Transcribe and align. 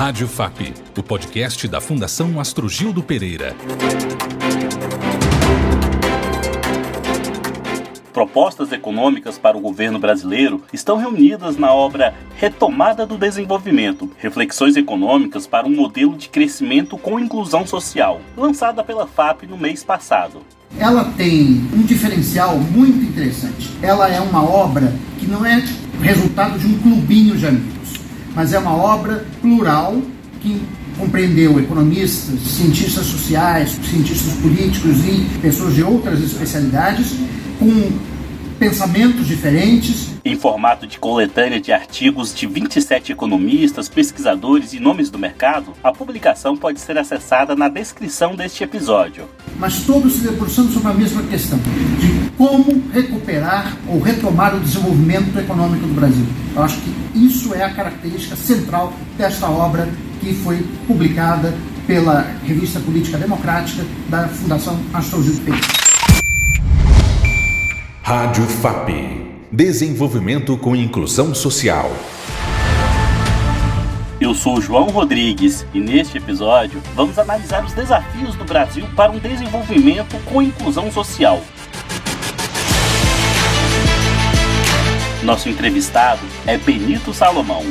Rádio 0.00 0.26
FAP, 0.26 0.72
o 0.96 1.02
podcast 1.02 1.68
da 1.68 1.78
Fundação 1.78 2.40
Astrogildo 2.40 3.02
Pereira. 3.02 3.54
Propostas 8.10 8.72
econômicas 8.72 9.36
para 9.36 9.58
o 9.58 9.60
governo 9.60 9.98
brasileiro 9.98 10.62
estão 10.72 10.96
reunidas 10.96 11.58
na 11.58 11.74
obra 11.74 12.14
Retomada 12.34 13.04
do 13.04 13.18
Desenvolvimento 13.18 14.10
Reflexões 14.16 14.74
Econômicas 14.74 15.46
para 15.46 15.66
um 15.66 15.76
Modelo 15.76 16.16
de 16.16 16.30
Crescimento 16.30 16.96
com 16.96 17.20
Inclusão 17.20 17.66
Social, 17.66 18.22
lançada 18.34 18.82
pela 18.82 19.06
FAP 19.06 19.42
no 19.42 19.58
mês 19.58 19.84
passado. 19.84 20.40
Ela 20.78 21.12
tem 21.14 21.68
um 21.74 21.82
diferencial 21.82 22.56
muito 22.56 23.04
interessante. 23.04 23.70
Ela 23.82 24.08
é 24.08 24.18
uma 24.18 24.42
obra 24.42 24.94
que 25.18 25.26
não 25.26 25.44
é 25.44 25.62
resultado 26.00 26.58
de 26.58 26.66
um 26.66 26.78
clubinho 26.78 27.36
de 27.36 27.46
amigos, 27.46 27.79
mas 28.34 28.52
é 28.52 28.58
uma 28.58 28.74
obra 28.74 29.24
plural 29.40 30.00
que 30.40 30.60
compreendeu 30.98 31.58
economistas, 31.58 32.40
cientistas 32.40 33.06
sociais, 33.06 33.76
cientistas 33.88 34.34
políticos 34.34 34.98
e 35.04 35.38
pessoas 35.40 35.74
de 35.74 35.82
outras 35.82 36.20
especialidades 36.20 37.14
com 37.58 37.90
pensamentos 38.60 39.26
diferentes. 39.26 40.10
Em 40.22 40.36
formato 40.36 40.86
de 40.86 40.98
coletânea 40.98 41.58
de 41.58 41.72
artigos 41.72 42.34
de 42.34 42.46
27 42.46 43.10
economistas, 43.10 43.88
pesquisadores 43.88 44.74
e 44.74 44.78
nomes 44.78 45.08
do 45.08 45.18
mercado, 45.18 45.72
a 45.82 45.90
publicação 45.90 46.54
pode 46.54 46.78
ser 46.78 46.98
acessada 46.98 47.56
na 47.56 47.68
descrição 47.68 48.36
deste 48.36 48.62
episódio. 48.62 49.24
Mas 49.58 49.80
todos 49.84 50.12
se 50.12 50.20
debruçando 50.20 50.70
sobre 50.70 50.90
a 50.90 50.94
mesma 50.94 51.22
questão, 51.22 51.58
de 51.98 52.30
como 52.36 52.82
recuperar 52.92 53.78
ou 53.88 53.98
retomar 53.98 54.54
o 54.54 54.60
desenvolvimento 54.60 55.38
econômico 55.38 55.86
do 55.86 55.94
Brasil. 55.94 56.26
Eu 56.54 56.62
acho 56.62 56.76
que 56.82 57.18
isso 57.18 57.54
é 57.54 57.64
a 57.64 57.72
característica 57.72 58.36
central 58.36 58.92
desta 59.16 59.48
obra 59.48 59.88
que 60.20 60.34
foi 60.34 60.62
publicada 60.86 61.54
pela 61.86 62.30
Revista 62.44 62.78
Política 62.78 63.16
Democrática 63.16 63.82
da 64.10 64.28
Fundação 64.28 64.78
Astrogildo 64.92 65.40
Pereira. 65.40 65.89
Rádio 68.10 68.44
FAP 68.44 68.88
Desenvolvimento 69.52 70.58
com 70.58 70.74
Inclusão 70.74 71.32
Social. 71.32 71.92
Eu 74.20 74.34
sou 74.34 74.60
João 74.60 74.88
Rodrigues 74.88 75.64
e 75.72 75.78
neste 75.78 76.18
episódio 76.18 76.82
vamos 76.96 77.20
analisar 77.20 77.64
os 77.64 77.72
desafios 77.72 78.34
do 78.34 78.44
Brasil 78.44 78.84
para 78.96 79.12
um 79.12 79.18
desenvolvimento 79.20 80.18
com 80.24 80.42
inclusão 80.42 80.90
social. 80.90 81.40
Nosso 85.22 85.48
entrevistado 85.48 86.22
é 86.48 86.58
Benito 86.58 87.14
Salomão. 87.14 87.62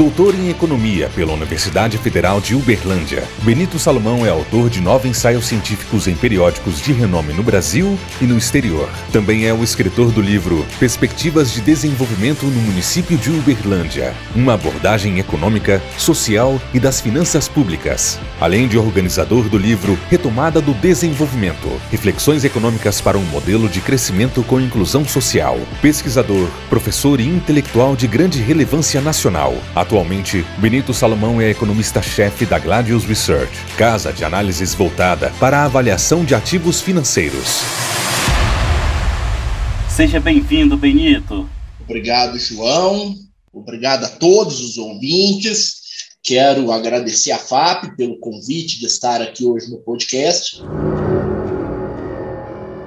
Doutor 0.00 0.34
em 0.34 0.48
Economia 0.48 1.10
pela 1.14 1.34
Universidade 1.34 1.98
Federal 1.98 2.40
de 2.40 2.54
Uberlândia, 2.54 3.22
Benito 3.42 3.78
Salomão 3.78 4.24
é 4.24 4.30
autor 4.30 4.70
de 4.70 4.80
nove 4.80 5.10
ensaios 5.10 5.44
científicos 5.44 6.08
em 6.08 6.14
periódicos 6.14 6.80
de 6.80 6.90
renome 6.90 7.34
no 7.34 7.42
Brasil 7.42 7.98
e 8.18 8.24
no 8.24 8.38
exterior. 8.38 8.88
Também 9.12 9.44
é 9.44 9.52
o 9.52 9.62
escritor 9.62 10.10
do 10.10 10.22
livro 10.22 10.64
Perspectivas 10.78 11.52
de 11.52 11.60
Desenvolvimento 11.60 12.46
no 12.46 12.62
Município 12.62 13.18
de 13.18 13.28
Uberlândia, 13.28 14.14
uma 14.34 14.54
abordagem 14.54 15.18
econômica, 15.18 15.82
social 15.98 16.58
e 16.72 16.80
das 16.80 16.98
finanças 16.98 17.46
públicas, 17.46 18.18
além 18.40 18.68
de 18.68 18.78
organizador 18.78 19.50
do 19.50 19.58
livro 19.58 19.98
Retomada 20.08 20.62
do 20.62 20.72
Desenvolvimento, 20.72 21.68
Reflexões 21.90 22.42
Econômicas 22.42 23.02
para 23.02 23.18
um 23.18 23.24
Modelo 23.24 23.68
de 23.68 23.82
Crescimento 23.82 24.42
com 24.44 24.62
Inclusão 24.62 25.04
Social. 25.04 25.58
Pesquisador, 25.82 26.48
professor 26.70 27.20
e 27.20 27.26
intelectual 27.26 27.94
de 27.94 28.06
grande 28.06 28.40
relevância 28.40 28.98
nacional. 29.02 29.54
Atualmente, 29.90 30.44
Benito 30.58 30.94
Salomão 30.94 31.40
é 31.40 31.50
economista-chefe 31.50 32.46
da 32.46 32.60
Gladius 32.60 33.04
Research, 33.04 33.50
casa 33.76 34.12
de 34.12 34.24
análises 34.24 34.72
voltada 34.72 35.32
para 35.40 35.58
a 35.58 35.64
avaliação 35.64 36.24
de 36.24 36.32
ativos 36.32 36.80
financeiros. 36.80 37.62
Seja 39.88 40.20
bem-vindo, 40.20 40.76
Benito. 40.76 41.50
Obrigado, 41.80 42.38
João. 42.38 43.16
Obrigado 43.52 44.04
a 44.04 44.08
todos 44.08 44.60
os 44.60 44.78
ouvintes. 44.78 45.80
Quero 46.22 46.70
agradecer 46.70 47.32
a 47.32 47.38
FAP 47.38 47.96
pelo 47.96 48.16
convite 48.20 48.78
de 48.78 48.86
estar 48.86 49.20
aqui 49.20 49.44
hoje 49.44 49.68
no 49.72 49.78
podcast. 49.78 50.62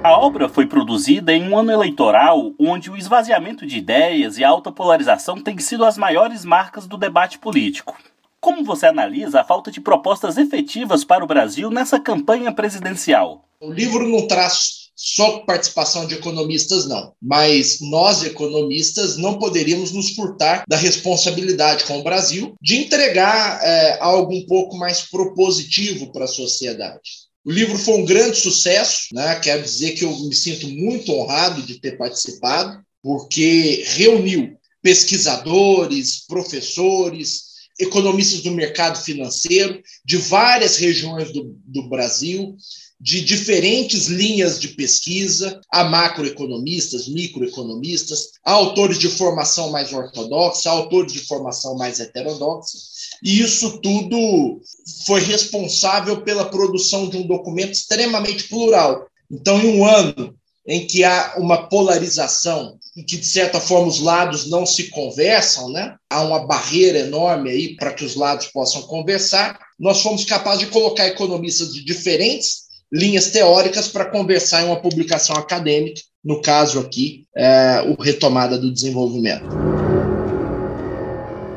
A 0.04 0.18
obra 0.18 0.50
foi 0.50 0.66
produzida 0.66 1.32
em 1.32 1.48
um 1.48 1.56
ano 1.58 1.72
eleitoral 1.72 2.52
onde 2.60 2.90
o 2.90 2.96
esvaziamento 2.96 3.66
de 3.66 3.78
ideias 3.78 4.36
e 4.36 4.44
a 4.44 4.50
alta 4.50 4.70
polarização 4.70 5.40
têm 5.40 5.58
sido 5.58 5.82
as 5.82 5.96
maiores 5.96 6.44
marcas 6.44 6.86
do 6.86 6.98
debate 6.98 7.38
político. 7.38 7.96
Como 8.38 8.62
você 8.62 8.84
analisa 8.84 9.40
a 9.40 9.44
falta 9.44 9.70
de 9.70 9.80
propostas 9.80 10.36
efetivas 10.36 11.04
para 11.04 11.24
o 11.24 11.26
Brasil 11.26 11.70
nessa 11.70 11.98
campanha 11.98 12.52
presidencial? 12.52 13.48
O 13.58 13.72
livro 13.72 14.06
não 14.06 14.26
traz 14.26 14.90
só 14.94 15.38
participação 15.38 16.06
de 16.06 16.16
economistas, 16.16 16.86
não. 16.86 17.14
Mas 17.20 17.78
nós, 17.80 18.22
economistas, 18.24 19.16
não 19.16 19.38
poderíamos 19.38 19.90
nos 19.90 20.14
furtar 20.14 20.64
da 20.68 20.76
responsabilidade 20.76 21.84
com 21.84 22.00
o 22.00 22.04
Brasil 22.04 22.54
de 22.60 22.76
entregar 22.76 23.58
é, 23.62 23.98
algo 24.02 24.34
um 24.34 24.44
pouco 24.44 24.76
mais 24.76 25.00
propositivo 25.00 26.12
para 26.12 26.26
a 26.26 26.28
sociedade. 26.28 27.24
O 27.44 27.52
livro 27.52 27.76
foi 27.76 27.94
um 27.94 28.04
grande 28.04 28.38
sucesso, 28.38 29.08
né? 29.12 29.38
quero 29.40 29.62
dizer 29.62 29.92
que 29.92 30.04
eu 30.04 30.18
me 30.20 30.34
sinto 30.34 30.66
muito 30.68 31.12
honrado 31.12 31.62
de 31.62 31.78
ter 31.78 31.98
participado, 31.98 32.82
porque 33.02 33.84
reuniu 33.88 34.56
pesquisadores, 34.82 36.24
professores, 36.26 37.54
economistas 37.78 38.40
do 38.40 38.52
mercado 38.52 39.02
financeiro 39.02 39.82
de 40.04 40.16
várias 40.16 40.76
regiões 40.76 41.32
do, 41.32 41.54
do 41.66 41.88
Brasil, 41.88 42.56
de 43.04 43.20
diferentes 43.20 44.06
linhas 44.06 44.58
de 44.58 44.68
pesquisa, 44.68 45.60
há 45.70 45.84
macroeconomistas, 45.84 47.06
microeconomistas, 47.06 48.30
há 48.42 48.52
autores 48.52 48.98
de 48.98 49.10
formação 49.10 49.70
mais 49.70 49.92
ortodoxa, 49.92 50.70
há 50.70 50.72
autores 50.72 51.12
de 51.12 51.18
formação 51.18 51.76
mais 51.76 52.00
heterodoxa, 52.00 52.78
e 53.22 53.42
isso 53.42 53.78
tudo 53.82 54.58
foi 55.04 55.20
responsável 55.20 56.22
pela 56.22 56.46
produção 56.46 57.06
de 57.06 57.18
um 57.18 57.26
documento 57.26 57.72
extremamente 57.72 58.48
plural. 58.48 59.06
Então, 59.30 59.60
em 59.60 59.78
um 59.78 59.84
ano 59.84 60.34
em 60.66 60.86
que 60.86 61.04
há 61.04 61.34
uma 61.36 61.68
polarização 61.68 62.78
e 62.96 63.02
que, 63.02 63.18
de 63.18 63.26
certa 63.26 63.60
forma, 63.60 63.86
os 63.86 64.00
lados 64.00 64.48
não 64.48 64.64
se 64.64 64.84
conversam, 64.84 65.68
né? 65.68 65.94
há 66.08 66.22
uma 66.22 66.46
barreira 66.46 67.00
enorme 67.00 67.50
aí 67.50 67.76
para 67.76 67.92
que 67.92 68.02
os 68.02 68.14
lados 68.14 68.46
possam 68.46 68.80
conversar, 68.84 69.58
nós 69.78 70.00
fomos 70.00 70.24
capazes 70.24 70.60
de 70.60 70.72
colocar 70.72 71.06
economistas 71.06 71.74
de 71.74 71.84
diferentes 71.84 72.64
linhas 72.92 73.30
teóricas 73.30 73.88
para 73.88 74.04
conversar 74.04 74.62
em 74.62 74.66
uma 74.66 74.80
publicação 74.80 75.36
acadêmica, 75.36 76.00
no 76.24 76.40
caso 76.40 76.78
aqui, 76.80 77.26
é, 77.36 77.82
o 77.86 78.00
Retomada 78.00 78.58
do 78.58 78.72
Desenvolvimento. 78.72 79.46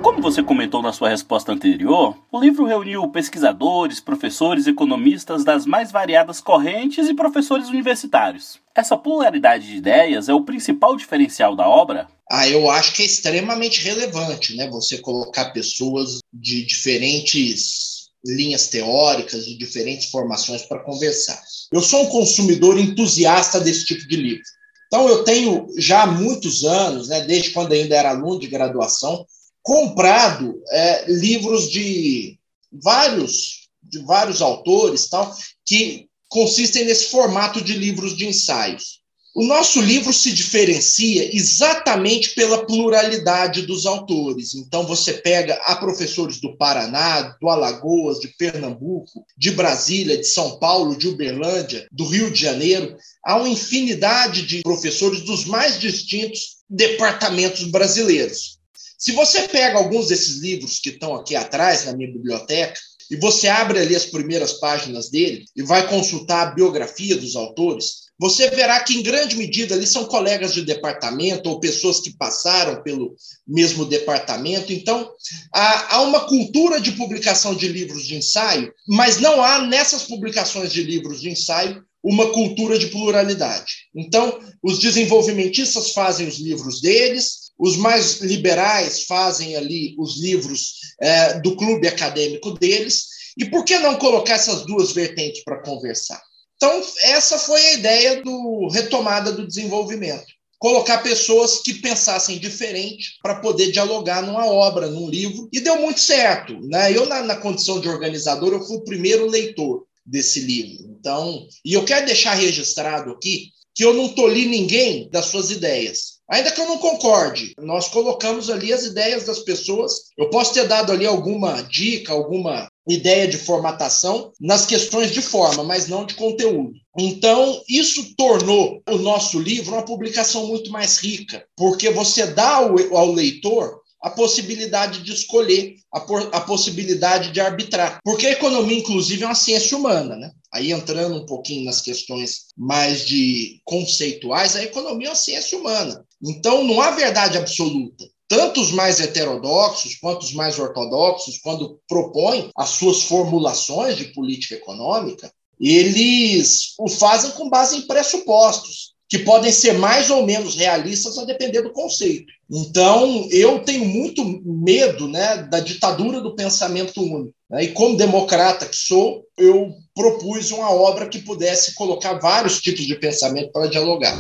Como 0.02 0.22
você 0.22 0.42
comentou 0.42 0.82
na 0.82 0.94
sua 0.94 1.10
resposta 1.10 1.52
anterior, 1.52 2.18
o 2.32 2.40
livro 2.40 2.66
reuniu 2.66 3.08
pesquisadores, 3.10 4.00
professores, 4.00 4.66
economistas 4.66 5.44
das 5.44 5.66
mais 5.66 5.92
variadas 5.92 6.40
correntes 6.40 7.08
e 7.08 7.14
professores 7.14 7.70
universitários. 7.70 8.60
Essa 8.74 8.98
pluralidade 8.98 9.68
de 9.68 9.76
ideias 9.76 10.30
é 10.30 10.34
o 10.34 10.44
principal 10.44 10.96
diferencial 10.96 11.56
da 11.56 11.68
obra? 11.68 12.08
Ah, 12.30 12.48
eu 12.48 12.70
acho 12.70 12.94
que 12.94 13.04
é 13.04 13.06
extremamente 13.06 13.84
relevante, 13.84 14.56
né? 14.56 14.70
Você 14.70 14.98
colocar 14.98 15.52
pessoas 15.52 16.20
de 16.34 16.66
diferentes 16.66 17.97
linhas 18.28 18.68
teóricas, 18.68 19.46
de 19.46 19.58
diferentes 19.58 20.10
formações 20.10 20.64
para 20.64 20.84
conversar. 20.84 21.42
Eu 21.72 21.82
sou 21.82 22.04
um 22.04 22.10
consumidor 22.10 22.78
entusiasta 22.78 23.60
desse 23.60 23.86
tipo 23.86 24.08
de 24.08 24.16
livro. 24.16 24.44
Então, 24.88 25.08
eu 25.08 25.24
tenho 25.24 25.68
já 25.78 26.04
há 26.04 26.08
muitos 26.08 26.64
anos, 26.64 27.10
né, 27.10 27.22
desde 27.22 27.52
quando 27.52 27.74
ainda 27.74 27.96
era 27.96 28.10
aluno 28.10 28.40
de 28.40 28.48
graduação, 28.48 29.26
comprado 29.62 30.62
é, 30.70 31.12
livros 31.12 31.70
de 31.70 32.38
vários, 32.72 33.68
de 33.84 34.00
vários 34.00 34.42
autores 34.42 35.10
tal, 35.10 35.36
que 35.66 36.08
consistem 36.30 36.86
nesse 36.86 37.06
formato 37.06 37.62
de 37.62 37.74
livros 37.74 38.16
de 38.16 38.28
ensaios. 38.28 39.02
O 39.38 39.44
nosso 39.44 39.80
livro 39.80 40.12
se 40.12 40.32
diferencia 40.32 41.30
exatamente 41.32 42.34
pela 42.34 42.66
pluralidade 42.66 43.68
dos 43.68 43.86
autores. 43.86 44.56
Então, 44.56 44.84
você 44.84 45.14
pega 45.14 45.54
a 45.64 45.76
professores 45.76 46.42
do 46.42 46.58
Paraná, 46.58 47.38
do 47.40 47.48
Alagoas, 47.48 48.20
de 48.20 48.30
Pernambuco, 48.30 49.24
de 49.38 49.52
Brasília, 49.52 50.18
de 50.18 50.26
São 50.26 50.58
Paulo, 50.58 50.98
de 50.98 51.08
Uberlândia, 51.08 51.88
do 51.92 52.08
Rio 52.08 52.32
de 52.32 52.42
Janeiro. 52.42 52.98
Há 53.24 53.36
uma 53.36 53.48
infinidade 53.48 54.42
de 54.42 54.64
professores 54.64 55.22
dos 55.22 55.46
mais 55.46 55.80
distintos 55.80 56.56
departamentos 56.68 57.66
brasileiros. 57.66 58.58
Se 58.98 59.12
você 59.12 59.48
pega 59.48 59.78
alguns 59.78 60.08
desses 60.08 60.40
livros 60.40 60.80
que 60.80 60.90
estão 60.90 61.14
aqui 61.14 61.36
atrás 61.36 61.86
na 61.86 61.96
minha 61.96 62.12
biblioteca, 62.12 62.74
e 63.10 63.16
você 63.16 63.48
abre 63.48 63.80
ali 63.80 63.96
as 63.96 64.06
primeiras 64.06 64.54
páginas 64.54 65.10
dele 65.12 65.46
e 65.56 65.62
vai 65.62 65.88
consultar 65.88 66.48
a 66.48 66.52
biografia 66.52 67.16
dos 67.16 67.36
autores, 67.36 68.07
você 68.20 68.50
verá 68.50 68.80
que, 68.80 68.96
em 68.96 69.04
grande 69.04 69.36
medida, 69.36 69.76
ali 69.76 69.86
são 69.86 70.06
colegas 70.06 70.54
de 70.54 70.64
departamento 70.64 71.50
ou 71.50 71.60
pessoas 71.60 72.00
que 72.00 72.18
passaram 72.18 72.82
pelo 72.82 73.16
mesmo 73.48 73.86
departamento. 73.86 74.74
Então, 74.74 75.10
há, 75.54 75.96
há, 75.96 76.02
uma 76.02 76.22
cultura 76.22 76.82
de 76.82 76.94
publicação 76.94 77.54
de 77.54 77.68
livros 77.68 78.06
de 78.08 78.16
ensaio, 78.16 78.74
mas 78.88 79.20
não 79.20 79.44
há 79.44 79.62
nessas 79.68 80.04
publicações 80.04 80.74
de 80.74 80.82
livros 80.82 81.22
de 81.22 81.30
ensaio 81.30 81.86
uma 82.04 82.32
cultura 82.32 82.80
de 82.80 82.88
pluralidade. 82.88 83.88
Então, 83.94 84.40
os 84.64 84.80
desenvolvimentistas 84.80 85.92
fazem 85.92 86.28
os 86.28 86.40
livros 86.40 86.80
deles, 86.82 87.52
os 87.60 87.76
mais 87.76 88.22
liberais 88.22 89.04
fazem 89.04 89.56
ali 89.56 89.96
os 89.98 90.18
livros 90.20 90.76
é, 91.02 91.40
do 91.40 91.56
clube 91.56 91.88
acadêmico 91.88 92.52
deles. 92.52 93.08
E 93.38 93.46
por 93.46 93.64
que 93.64 93.78
não 93.80 93.98
colocar 93.98 94.34
essas 94.34 94.66
duas 94.66 94.92
vertentes 94.92 95.44
para 95.44 95.62
conversar? 95.62 96.22
Então, 96.58 96.84
essa 97.04 97.38
foi 97.38 97.62
a 97.62 97.74
ideia 97.74 98.22
do 98.24 98.68
retomada 98.70 99.32
do 99.32 99.48
desenvolvimento. 99.48 100.26
Colocar 100.60 101.04
pessoas 101.04 101.62
que 101.62 101.76
pensassem 101.76 102.40
diferente 102.40 103.18
para 103.22 103.40
poder 103.40 103.72
dialogar 103.72 104.24
numa 104.24 104.48
obra, 104.48 104.88
num 104.88 105.08
livro, 105.08 105.48
e 105.54 105.60
deu 105.60 105.80
muito 105.80 106.00
certo. 106.00 106.60
Né? 106.68 106.98
Eu, 106.98 107.06
na, 107.06 107.22
na 107.22 107.36
condição 107.36 107.80
de 107.80 107.88
organizador, 107.88 108.54
eu 108.54 108.64
fui 108.64 108.78
o 108.78 108.84
primeiro 108.84 109.28
leitor 109.28 109.86
desse 110.04 110.40
livro. 110.40 110.88
Então, 111.00 111.48
e 111.64 111.74
eu 111.74 111.86
quero 111.86 112.08
deixar 112.08 112.34
registrado 112.34 113.12
aqui 113.12 113.52
que 113.76 113.86
eu 113.86 113.94
não 113.94 114.10
tolhi 114.10 114.48
ninguém 114.48 115.08
das 115.12 115.26
suas 115.26 115.52
ideias. 115.52 116.18
Ainda 116.28 116.52
que 116.52 116.60
eu 116.60 116.66
não 116.66 116.80
concorde, 116.80 117.54
nós 117.60 117.88
colocamos 117.88 118.50
ali 118.50 118.74
as 118.74 118.84
ideias 118.84 119.26
das 119.26 119.40
pessoas. 119.40 120.08
Eu 120.18 120.32
posso 120.32 120.54
ter 120.54 120.68
dado 120.68 120.92
ali 120.92 121.06
alguma 121.06 121.62
dica, 121.62 122.12
alguma 122.12 122.68
ideia 122.88 123.28
de 123.28 123.38
formatação 123.38 124.32
nas 124.40 124.66
questões 124.66 125.12
de 125.12 125.22
forma, 125.22 125.64
mas 125.64 125.88
não 125.88 126.06
de 126.06 126.16
conteúdo. 126.16 126.74
Então, 126.98 127.62
isso 127.70 128.16
tornou 128.16 128.82
o 128.90 128.98
nosso 128.98 129.40
livro 129.40 129.74
uma 129.74 129.86
publicação 129.86 130.48
muito 130.48 130.72
mais 130.72 130.98
rica, 130.98 131.46
porque 131.56 131.90
você 131.90 132.26
dá 132.28 132.56
ao, 132.56 133.12
leitor 133.12 133.82
a 134.02 134.10
possibilidade 134.10 135.04
de 135.04 135.12
escolher, 135.12 135.76
a, 135.92 136.00
por, 136.00 136.30
a, 136.32 136.42
possibilidade 136.42 137.32
de 137.32 137.40
arbitrar. 137.40 138.00
Porque 138.04 138.28
a 138.28 138.32
economia, 138.32 138.78
inclusive, 138.78 139.24
é 139.24 139.28
uma 139.28 139.36
ciência 139.36 139.78
humana, 139.78 140.16
né? 140.16 140.32
Aí 140.54 140.72
entrando 140.72 141.16
um 141.16 141.26
pouquinho 141.26 141.66
nas 141.66 141.82
questões 141.82 142.46
mais 142.58 143.06
de 143.06 143.60
conceituais, 143.66 144.56
a 144.56 144.64
economia 144.64 145.08
é 145.08 145.10
uma 145.12 145.16
ciência 145.16 145.58
humana. 145.58 146.04
Então, 146.24 146.64
não 146.64 146.82
há 146.82 146.92
verdade 146.92 147.38
absoluta 147.38 148.06
tanto 148.28 148.62
os 148.62 148.72
mais 148.72 149.00
heterodoxos 149.00 149.96
quanto 149.96 150.24
os 150.24 150.34
mais 150.34 150.60
ortodoxos, 150.60 151.38
quando 151.38 151.80
propõem 151.88 152.50
as 152.56 152.70
suas 152.70 153.04
formulações 153.04 153.96
de 153.96 154.06
política 154.06 154.56
econômica, 154.56 155.32
eles 155.60 156.74
o 156.78 156.88
fazem 156.88 157.32
com 157.32 157.50
base 157.50 157.78
em 157.78 157.88
pressupostos, 157.88 158.94
que 159.10 159.20
podem 159.20 159.52
ser 159.52 159.74
mais 159.78 160.10
ou 160.10 160.26
menos 160.26 160.56
realistas 160.56 161.18
a 161.18 161.24
depender 161.24 161.62
do 161.62 161.72
conceito. 161.72 162.26
Então, 162.52 163.28
eu 163.32 163.60
tenho 163.60 163.86
muito 163.86 164.24
medo 164.44 165.08
né, 165.08 165.38
da 165.50 165.62
ditadura 165.62 166.20
do 166.20 166.36
pensamento 166.36 167.02
único. 167.02 167.34
Né? 167.50 167.64
E, 167.64 167.68
como 167.70 167.96
democrata 167.96 168.66
que 168.66 168.76
sou, 168.76 169.24
eu 169.38 169.74
propus 169.96 170.52
uma 170.52 170.70
obra 170.72 171.08
que 171.08 171.20
pudesse 171.20 171.74
colocar 171.76 172.16
vários 172.16 172.60
tipos 172.62 172.86
de 172.86 172.96
pensamento 172.96 173.52
para 173.52 173.68
dialogar. 173.68 174.18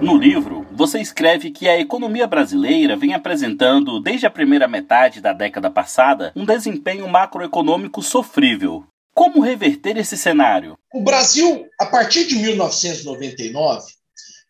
No 0.00 0.16
livro, 0.16 0.61
você 0.74 1.00
escreve 1.00 1.50
que 1.50 1.68
a 1.68 1.78
economia 1.78 2.26
brasileira 2.26 2.96
vem 2.96 3.14
apresentando, 3.14 4.00
desde 4.00 4.26
a 4.26 4.30
primeira 4.30 4.66
metade 4.66 5.20
da 5.20 5.32
década 5.32 5.70
passada, 5.70 6.32
um 6.34 6.44
desempenho 6.44 7.08
macroeconômico 7.08 8.02
sofrível. 8.02 8.84
Como 9.14 9.42
reverter 9.42 9.96
esse 9.96 10.16
cenário? 10.16 10.78
O 10.92 11.02
Brasil, 11.02 11.66
a 11.78 11.86
partir 11.86 12.26
de 12.26 12.36
1999, 12.36 13.84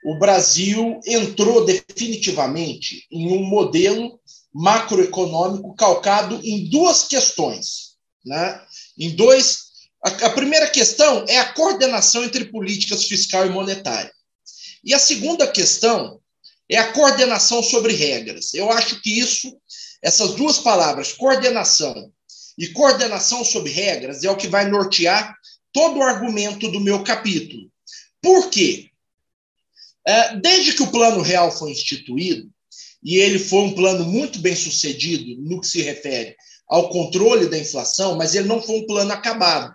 o 0.04 0.18
Brasil 0.18 1.00
entrou 1.06 1.64
definitivamente 1.64 3.06
em 3.10 3.36
um 3.36 3.44
modelo 3.44 4.20
macroeconômico 4.54 5.74
calcado 5.74 6.40
em 6.44 6.68
duas 6.68 7.04
questões. 7.04 7.92
Né? 8.24 8.60
Em 8.98 9.10
dois. 9.10 9.72
A, 10.04 10.26
a 10.26 10.30
primeira 10.30 10.68
questão 10.68 11.24
é 11.28 11.38
a 11.38 11.52
coordenação 11.52 12.24
entre 12.24 12.44
políticas 12.46 13.04
fiscal 13.04 13.46
e 13.46 13.50
monetária. 13.50 14.12
E 14.84 14.94
a 14.94 14.98
segunda 14.98 15.46
questão 15.46 16.20
é 16.68 16.78
a 16.78 16.92
coordenação 16.92 17.62
sobre 17.62 17.94
regras. 17.94 18.54
Eu 18.54 18.70
acho 18.70 19.00
que 19.00 19.18
isso, 19.18 19.56
essas 20.02 20.34
duas 20.34 20.58
palavras, 20.58 21.12
coordenação 21.12 22.12
e 22.58 22.68
coordenação 22.68 23.44
sobre 23.44 23.72
regras, 23.72 24.24
é 24.24 24.30
o 24.30 24.36
que 24.36 24.48
vai 24.48 24.68
nortear 24.68 25.34
todo 25.72 25.98
o 25.98 26.02
argumento 26.02 26.70
do 26.70 26.80
meu 26.80 27.02
capítulo. 27.02 27.70
Por 28.20 28.50
quê? 28.50 28.90
É, 30.06 30.36
desde 30.36 30.74
que 30.74 30.82
o 30.82 30.90
Plano 30.90 31.22
Real 31.22 31.50
foi 31.50 31.70
instituído, 31.70 32.50
e 33.02 33.16
ele 33.16 33.38
foi 33.38 33.60
um 33.62 33.74
plano 33.74 34.04
muito 34.04 34.38
bem 34.38 34.54
sucedido 34.54 35.40
no 35.42 35.60
que 35.60 35.66
se 35.66 35.82
refere 35.82 36.36
ao 36.68 36.88
controle 36.88 37.48
da 37.48 37.58
inflação, 37.58 38.16
mas 38.16 38.34
ele 38.34 38.46
não 38.46 38.62
foi 38.62 38.76
um 38.76 38.86
plano 38.86 39.12
acabado. 39.12 39.74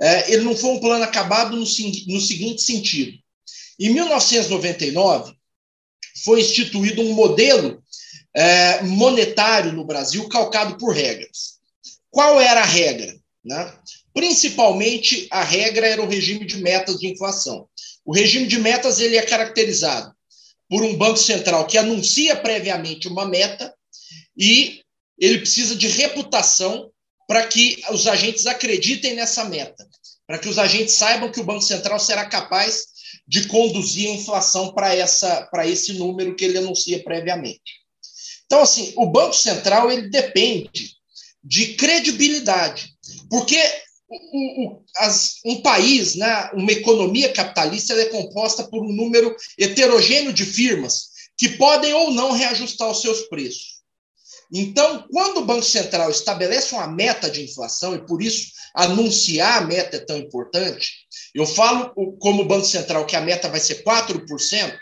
É, 0.00 0.32
ele 0.32 0.44
não 0.44 0.56
foi 0.56 0.70
um 0.70 0.80
plano 0.80 1.02
acabado 1.02 1.52
no, 1.52 1.60
no 1.60 2.20
seguinte 2.20 2.62
sentido: 2.62 3.18
em 3.86 3.94
1999, 3.94 5.34
foi 6.24 6.40
instituído 6.40 7.02
um 7.02 7.14
modelo 7.14 7.82
é, 8.34 8.82
monetário 8.82 9.72
no 9.72 9.84
Brasil 9.84 10.28
calcado 10.28 10.76
por 10.76 10.94
regras. 10.94 11.58
Qual 12.10 12.40
era 12.40 12.60
a 12.60 12.66
regra? 12.66 13.16
Né? 13.44 13.72
Principalmente, 14.14 15.26
a 15.30 15.42
regra 15.42 15.86
era 15.86 16.02
o 16.02 16.08
regime 16.08 16.44
de 16.44 16.58
metas 16.58 16.98
de 16.98 17.08
inflação. 17.08 17.66
O 18.04 18.12
regime 18.12 18.46
de 18.46 18.58
metas 18.58 19.00
ele 19.00 19.16
é 19.16 19.22
caracterizado 19.22 20.14
por 20.68 20.82
um 20.82 20.96
banco 20.96 21.18
central 21.18 21.66
que 21.66 21.78
anuncia 21.78 22.36
previamente 22.36 23.08
uma 23.08 23.26
meta 23.26 23.74
e 24.36 24.80
ele 25.18 25.38
precisa 25.38 25.74
de 25.76 25.86
reputação 25.88 26.90
para 27.26 27.46
que 27.46 27.82
os 27.90 28.06
agentes 28.06 28.46
acreditem 28.46 29.14
nessa 29.14 29.44
meta, 29.44 29.86
para 30.26 30.38
que 30.38 30.48
os 30.48 30.58
agentes 30.58 30.94
saibam 30.94 31.30
que 31.30 31.40
o 31.40 31.44
Banco 31.44 31.62
Central 31.62 31.98
será 31.98 32.26
capaz 32.26 32.91
de 33.26 33.46
conduzir 33.46 34.10
a 34.10 34.14
inflação 34.14 34.72
para 34.72 34.94
essa 34.94 35.48
para 35.50 35.66
esse 35.66 35.94
número 35.94 36.34
que 36.34 36.44
ele 36.44 36.58
anuncia 36.58 37.02
previamente. 37.02 37.82
Então, 38.46 38.60
assim, 38.60 38.92
o 38.96 39.06
Banco 39.06 39.34
Central 39.34 39.90
ele 39.90 40.10
depende 40.10 40.90
de 41.42 41.74
credibilidade, 41.74 42.94
porque 43.30 43.58
o, 44.08 44.66
o, 44.66 44.84
as, 44.96 45.36
um 45.44 45.62
país, 45.62 46.14
né, 46.14 46.50
uma 46.52 46.70
economia 46.70 47.32
capitalista, 47.32 47.94
é 47.94 48.06
composta 48.06 48.64
por 48.64 48.84
um 48.84 48.92
número 48.92 49.34
heterogêneo 49.58 50.32
de 50.32 50.44
firmas 50.44 51.12
que 51.36 51.48
podem 51.50 51.92
ou 51.94 52.12
não 52.12 52.32
reajustar 52.32 52.90
os 52.90 53.00
seus 53.00 53.22
preços. 53.22 53.71
Então, 54.52 55.06
quando 55.10 55.38
o 55.38 55.44
Banco 55.44 55.62
Central 55.62 56.10
estabelece 56.10 56.74
uma 56.74 56.86
meta 56.86 57.30
de 57.30 57.42
inflação, 57.42 57.94
e 57.94 58.06
por 58.06 58.22
isso 58.22 58.52
anunciar 58.74 59.62
a 59.62 59.66
meta 59.66 59.96
é 59.96 60.00
tão 60.00 60.18
importante, 60.18 60.90
eu 61.34 61.46
falo 61.46 61.92
como 62.18 62.44
Banco 62.44 62.66
Central 62.66 63.06
que 63.06 63.16
a 63.16 63.20
meta 63.20 63.48
vai 63.48 63.60
ser 63.60 63.82
4%, 63.82 64.78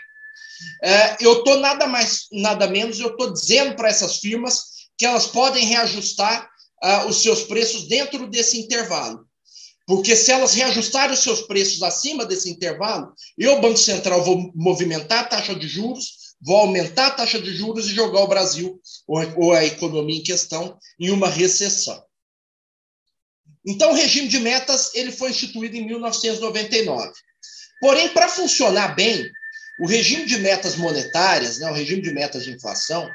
é, 0.83 1.17
eu 1.21 1.39
estou 1.39 1.59
nada 1.59 1.87
mais, 1.87 2.27
nada 2.31 2.67
menos, 2.67 2.99
eu 2.99 3.11
estou 3.11 3.31
dizendo 3.31 3.75
para 3.75 3.89
essas 3.89 4.17
firmas 4.17 4.71
que 4.97 5.05
elas 5.05 5.27
podem 5.27 5.65
reajustar 5.65 6.47
uh, 6.83 7.07
os 7.07 7.21
seus 7.21 7.43
preços 7.43 7.87
dentro 7.87 8.27
desse 8.27 8.59
intervalo. 8.59 9.25
Porque 9.87 10.15
se 10.15 10.31
elas 10.31 10.53
reajustarem 10.53 11.13
os 11.13 11.23
seus 11.23 11.41
preços 11.41 11.81
acima 11.81 12.25
desse 12.25 12.49
intervalo, 12.49 13.13
eu, 13.37 13.59
Banco 13.59 13.77
Central, 13.77 14.23
vou 14.23 14.51
movimentar 14.53 15.19
a 15.19 15.23
taxa 15.23 15.55
de 15.55 15.67
juros, 15.67 16.20
vou 16.41 16.57
aumentar 16.57 17.07
a 17.07 17.11
taxa 17.11 17.39
de 17.39 17.53
juros 17.55 17.87
e 17.87 17.93
jogar 17.93 18.21
o 18.21 18.27
Brasil 18.27 18.79
ou, 19.07 19.53
a 19.53 19.65
economia 19.65 20.17
em 20.17 20.23
questão 20.23 20.77
em 20.99 21.11
uma 21.11 21.29
recessão. 21.29 22.03
Então, 23.65 23.91
o 23.91 23.95
regime 23.95 24.27
de 24.27 24.39
metas 24.39 24.93
ele 24.95 25.11
foi 25.11 25.29
instituído 25.29 25.77
em 25.77 25.85
1999. 25.85 27.11
Porém, 27.79 28.09
para 28.09 28.27
funcionar 28.27 28.95
bem, 28.95 29.29
o 29.79 29.87
regime 29.87 30.25
de 30.25 30.37
metas 30.39 30.75
monetárias, 30.75 31.59
né, 31.59 31.69
o 31.69 31.73
regime 31.73 32.01
de 32.01 32.11
metas 32.11 32.43
de 32.43 32.51
inflação, 32.51 33.09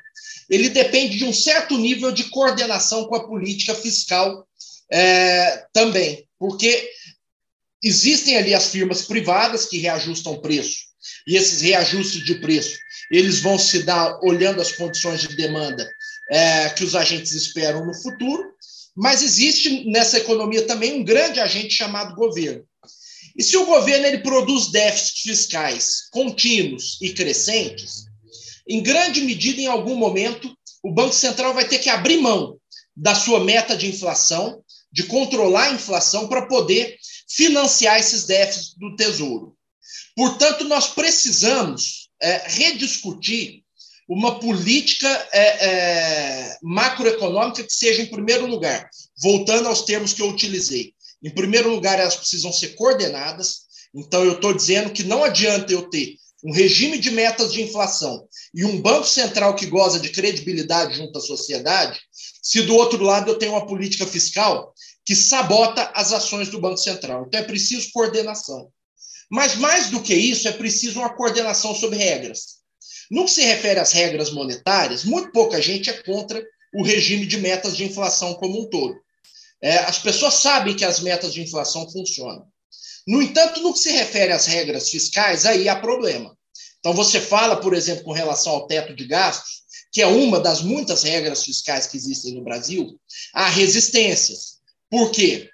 ele 0.49 0.68
depende 0.68 1.18
de 1.18 1.25
um 1.25 1.33
certo 1.33 1.76
nível 1.76 2.12
de 2.12 2.25
coordenação 2.25 3.06
com 3.06 3.16
a 3.16 3.26
política 3.26 3.75
fiscal 3.75 4.47
é, 4.90 5.66
também, 5.73 6.28
porque 6.38 6.88
existem 7.83 8.37
ali 8.37 8.54
as 8.54 8.68
firmas 8.68 9.02
privadas 9.02 9.66
que 9.66 9.78
reajustam 9.78 10.35
o 10.35 10.40
preço, 10.40 10.86
e 11.26 11.37
esses 11.37 11.61
reajustes 11.61 12.25
de 12.25 12.37
preço 12.37 12.78
eles 13.11 13.40
vão 13.40 13.59
se 13.59 13.83
dar 13.83 14.18
olhando 14.23 14.61
as 14.61 14.73
condições 14.73 15.21
de 15.21 15.37
demanda 15.37 15.88
é, 16.30 16.68
que 16.71 16.85
os 16.85 16.95
agentes 16.95 17.33
esperam 17.33 17.87
no 17.87 17.95
futuro, 17.95 18.45
mas 18.95 19.23
existe 19.23 19.88
nessa 19.88 20.18
economia 20.18 20.62
também 20.62 21.00
um 21.00 21.04
grande 21.04 21.38
agente 21.38 21.75
chamado 21.75 22.14
governo. 22.14 22.64
E 23.37 23.42
se 23.42 23.56
o 23.56 23.66
governo 23.66 24.06
ele 24.06 24.18
produz 24.18 24.71
déficits 24.71 25.21
fiscais 25.21 26.09
contínuos 26.11 26.99
e 27.02 27.12
crescentes, 27.12 28.06
em 28.66 28.83
grande 28.83 29.21
medida, 29.21 29.61
em 29.61 29.66
algum 29.66 29.95
momento, 29.95 30.56
o 30.83 30.92
Banco 30.92 31.14
Central 31.14 31.54
vai 31.54 31.68
ter 31.68 31.78
que 31.78 31.90
abrir 31.90 32.16
mão 32.16 32.59
da 32.97 33.14
sua 33.14 33.45
meta 33.45 33.76
de 33.76 33.87
inflação, 33.87 34.62
de 34.90 35.04
controlar 35.04 35.64
a 35.64 35.73
inflação, 35.75 36.26
para 36.28 36.47
poder 36.47 36.97
financiar 37.28 38.00
esses 38.00 38.25
déficits 38.25 38.75
do 38.76 38.97
Tesouro. 38.97 39.55
Portanto, 40.16 40.64
nós 40.64 40.88
precisamos 40.88 42.08
é, 42.23 42.42
rediscutir 42.46 43.62
uma 44.08 44.40
política 44.40 45.08
é, 45.32 45.66
é, 45.66 46.58
macroeconômica 46.62 47.62
que 47.62 47.73
seja, 47.73 48.02
em 48.02 48.06
primeiro 48.06 48.46
lugar, 48.46 48.88
voltando 49.20 49.68
aos 49.68 49.82
termos 49.82 50.14
que 50.14 50.23
eu 50.23 50.30
utilizei, 50.30 50.94
em 51.23 51.30
primeiro 51.30 51.68
lugar, 51.70 51.99
elas 51.99 52.16
precisam 52.16 52.52
ser 52.52 52.68
coordenadas. 52.76 53.66
Então, 53.94 54.25
eu 54.25 54.35
estou 54.35 54.54
dizendo 54.54 54.90
que 54.90 55.02
não 55.02 55.23
adianta 55.23 55.73
eu 55.73 55.90
ter 55.90 56.14
um 56.44 56.52
regime 56.52 56.99
de 56.99 57.11
metas 57.11 57.52
de 57.52 57.62
inflação 57.62 58.26
e 58.54 58.64
um 58.64 58.80
Banco 58.80 59.06
Central 59.06 59.54
que 59.54 59.66
goza 59.66 59.99
de 59.99 60.11
credibilidade 60.11 60.96
junto 60.96 61.18
à 61.18 61.20
sociedade, 61.20 61.99
se 62.42 62.62
do 62.62 62.75
outro 62.76 63.02
lado 63.02 63.30
eu 63.32 63.38
tenho 63.38 63.52
uma 63.52 63.66
política 63.66 64.06
fiscal 64.06 64.73
que 65.04 65.14
sabota 65.14 65.90
as 65.94 66.12
ações 66.12 66.49
do 66.49 66.61
Banco 66.61 66.76
Central. 66.76 67.25
Então, 67.26 67.40
é 67.40 67.44
preciso 67.44 67.90
coordenação. 67.92 68.70
Mas, 69.30 69.56
mais 69.56 69.90
do 69.90 70.02
que 70.02 70.14
isso, 70.14 70.47
é 70.49 70.52
preciso 70.52 71.00
uma 71.00 71.14
coordenação 71.14 71.75
sobre 71.75 71.99
regras. 71.99 72.56
No 73.11 73.25
que 73.25 73.30
se 73.30 73.42
refere 73.42 73.80
às 73.80 73.92
regras 73.92 74.30
monetárias, 74.30 75.04
muito 75.04 75.33
pouca 75.33 75.61
gente 75.61 75.90
é 75.90 75.92
contra 75.92 76.42
o 76.75 76.83
regime 76.83 77.26
de 77.26 77.38
metas 77.38 77.76
de 77.76 77.85
inflação 77.85 78.35
como 78.35 78.62
um 78.62 78.68
todo. 78.68 78.97
É, 79.62 79.78
as 79.78 79.99
pessoas 79.99 80.35
sabem 80.35 80.76
que 80.76 80.85
as 80.85 81.00
metas 81.00 81.33
de 81.33 81.42
inflação 81.42 81.90
funcionam. 81.90 82.47
No 83.06 83.23
entanto, 83.23 83.61
no 83.61 83.73
que 83.73 83.78
se 83.78 83.92
refere 83.92 84.33
às 84.33 84.47
regras 84.47 84.90
fiscais, 84.90 85.47
aí 85.47 85.68
há 85.68 85.76
problema. 85.76 86.37
Então, 86.80 86.92
você 86.92 87.21
fala, 87.21 87.56
por 87.56 87.75
exemplo, 87.75 88.04
com 88.04 88.12
relação 88.12 88.52
ao 88.52 88.66
teto 88.66 88.95
de 88.95 89.06
gastos, 89.06 89.62
que 89.92 90.02
é 90.02 90.06
uma 90.06 90.38
das 90.38 90.61
muitas 90.61 91.02
regras 91.02 91.45
fiscais 91.45 91.87
que 91.87 91.97
existem 91.97 92.35
no 92.35 92.45
Brasil, 92.45 93.00
há 93.33 93.49
resistências. 93.49 94.59
Por 94.90 95.11
quê? 95.11 95.49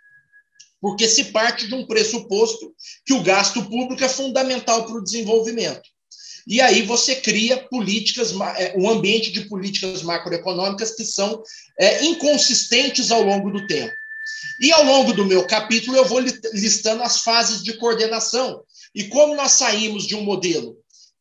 Porque 0.83 1.07
se 1.07 1.27
parte 1.27 1.69
de 1.69 1.75
um 1.77 1.87
pressuposto 1.87 2.75
que 3.07 3.15
o 3.15 3.23
gasto 3.23 3.65
público 3.65 4.03
é 4.03 4.09
fundamental 4.09 4.85
para 4.85 4.97
o 4.97 5.03
desenvolvimento. 5.03 5.89
E 6.45 6.61
aí 6.61 6.83
você 6.83 7.15
cria 7.15 7.57
políticas, 7.69 8.35
é, 8.57 8.75
um 8.77 8.91
ambiente 8.91 9.31
de 9.31 9.49
políticas 9.49 10.03
macroeconômicas 10.03 10.97
que 10.97 11.05
são 11.05 11.41
é, 11.79 12.05
inconsistentes 12.05 13.13
ao 13.13 13.23
longo 13.23 13.53
do 13.53 13.65
tempo. 13.69 13.93
E 14.61 14.73
ao 14.73 14.83
longo 14.83 15.13
do 15.13 15.25
meu 15.25 15.47
capítulo 15.47 15.97
eu 15.97 16.05
vou 16.05 16.19
listando 16.19 17.05
as 17.05 17.21
fases 17.21 17.63
de 17.63 17.75
coordenação 17.79 18.61
e 18.93 19.05
como 19.05 19.37
nós 19.37 19.53
saímos 19.53 20.05
de 20.05 20.17
um 20.17 20.23
modelo 20.23 20.77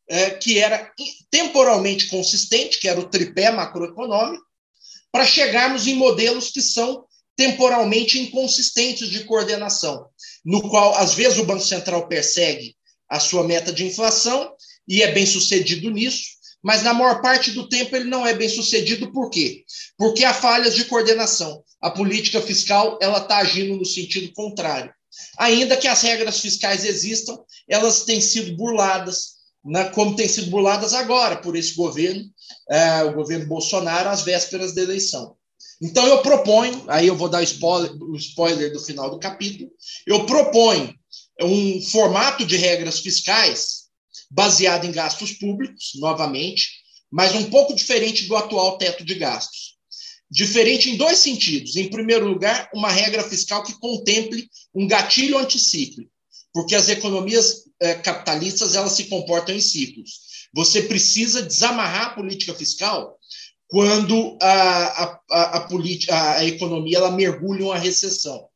é, 0.08 0.30
que 0.30 0.58
era 0.58 0.90
temporalmente 1.30 2.08
consistente, 2.08 2.80
que 2.80 2.88
era 2.88 2.98
o 2.98 3.08
tripé 3.08 3.52
macroeconômico, 3.52 4.44
para 5.12 5.24
chegarmos 5.24 5.86
em 5.86 5.94
modelos 5.94 6.50
que 6.50 6.60
são 6.60 7.04
temporalmente 7.42 8.20
inconsistentes 8.20 9.10
de 9.10 9.24
coordenação, 9.24 10.06
no 10.44 10.62
qual 10.68 10.94
às 10.94 11.14
vezes 11.14 11.38
o 11.38 11.44
Banco 11.44 11.64
Central 11.64 12.06
persegue 12.06 12.76
a 13.08 13.18
sua 13.18 13.42
meta 13.42 13.72
de 13.72 13.84
inflação 13.84 14.52
e 14.86 15.02
é 15.02 15.10
bem 15.10 15.26
sucedido 15.26 15.90
nisso, 15.90 16.22
mas 16.62 16.84
na 16.84 16.94
maior 16.94 17.20
parte 17.20 17.50
do 17.50 17.68
tempo 17.68 17.96
ele 17.96 18.04
não 18.04 18.24
é 18.24 18.32
bem 18.32 18.48
sucedido, 18.48 19.10
por 19.10 19.28
quê? 19.28 19.64
Porque 19.98 20.24
há 20.24 20.32
falhas 20.32 20.76
de 20.76 20.84
coordenação. 20.84 21.64
A 21.80 21.90
política 21.90 22.40
fiscal 22.40 22.96
ela 23.02 23.18
está 23.18 23.38
agindo 23.38 23.76
no 23.76 23.84
sentido 23.84 24.32
contrário. 24.34 24.94
Ainda 25.36 25.76
que 25.76 25.88
as 25.88 26.00
regras 26.00 26.38
fiscais 26.38 26.84
existam, 26.84 27.36
elas 27.68 28.04
têm 28.04 28.20
sido 28.20 28.56
burladas, 28.56 29.32
né, 29.64 29.86
como 29.86 30.14
têm 30.14 30.28
sido 30.28 30.48
burladas 30.48 30.94
agora 30.94 31.36
por 31.38 31.56
esse 31.56 31.74
governo, 31.74 32.22
é, 32.70 33.02
o 33.02 33.14
governo 33.14 33.46
Bolsonaro, 33.46 34.10
às 34.10 34.22
vésperas 34.22 34.72
da 34.72 34.82
eleição. 34.82 35.36
Então 35.82 36.06
eu 36.06 36.22
proponho, 36.22 36.84
aí 36.86 37.08
eu 37.08 37.16
vou 37.16 37.28
dar 37.28 37.42
spoiler, 37.42 37.92
o 38.00 38.14
spoiler 38.14 38.72
do 38.72 38.78
final 38.78 39.10
do 39.10 39.18
capítulo, 39.18 39.68
eu 40.06 40.24
proponho 40.26 40.94
um 41.40 41.82
formato 41.82 42.46
de 42.46 42.56
regras 42.56 43.00
fiscais 43.00 43.82
baseado 44.30 44.84
em 44.86 44.92
gastos 44.92 45.32
públicos, 45.32 45.90
novamente, 45.96 46.70
mas 47.10 47.34
um 47.34 47.50
pouco 47.50 47.74
diferente 47.74 48.26
do 48.26 48.36
atual 48.36 48.78
teto 48.78 49.04
de 49.04 49.16
gastos. 49.16 49.72
Diferente 50.30 50.88
em 50.88 50.96
dois 50.96 51.18
sentidos. 51.18 51.76
Em 51.76 51.90
primeiro 51.90 52.26
lugar, 52.26 52.70
uma 52.72 52.88
regra 52.88 53.22
fiscal 53.24 53.64
que 53.64 53.78
contemple 53.80 54.48
um 54.72 54.86
gatilho 54.86 55.36
anticíclico, 55.36 56.10
porque 56.54 56.76
as 56.76 56.88
economias 56.88 57.64
eh, 57.80 57.96
capitalistas 57.96 58.76
elas 58.76 58.92
se 58.92 59.04
comportam 59.04 59.54
em 59.54 59.60
ciclos. 59.60 60.48
Você 60.54 60.82
precisa 60.82 61.42
desamarrar 61.42 62.06
a 62.06 62.14
política 62.14 62.54
fiscal 62.54 63.18
quando 63.72 64.36
a, 64.38 65.02
a, 65.02 65.20
a, 65.30 65.68
a, 66.36 66.44
economia 66.44 66.98
ela 66.98 67.10
mergulha 67.10 67.62
em 67.62 67.64
uma 67.64 67.78
recessão 67.78 68.46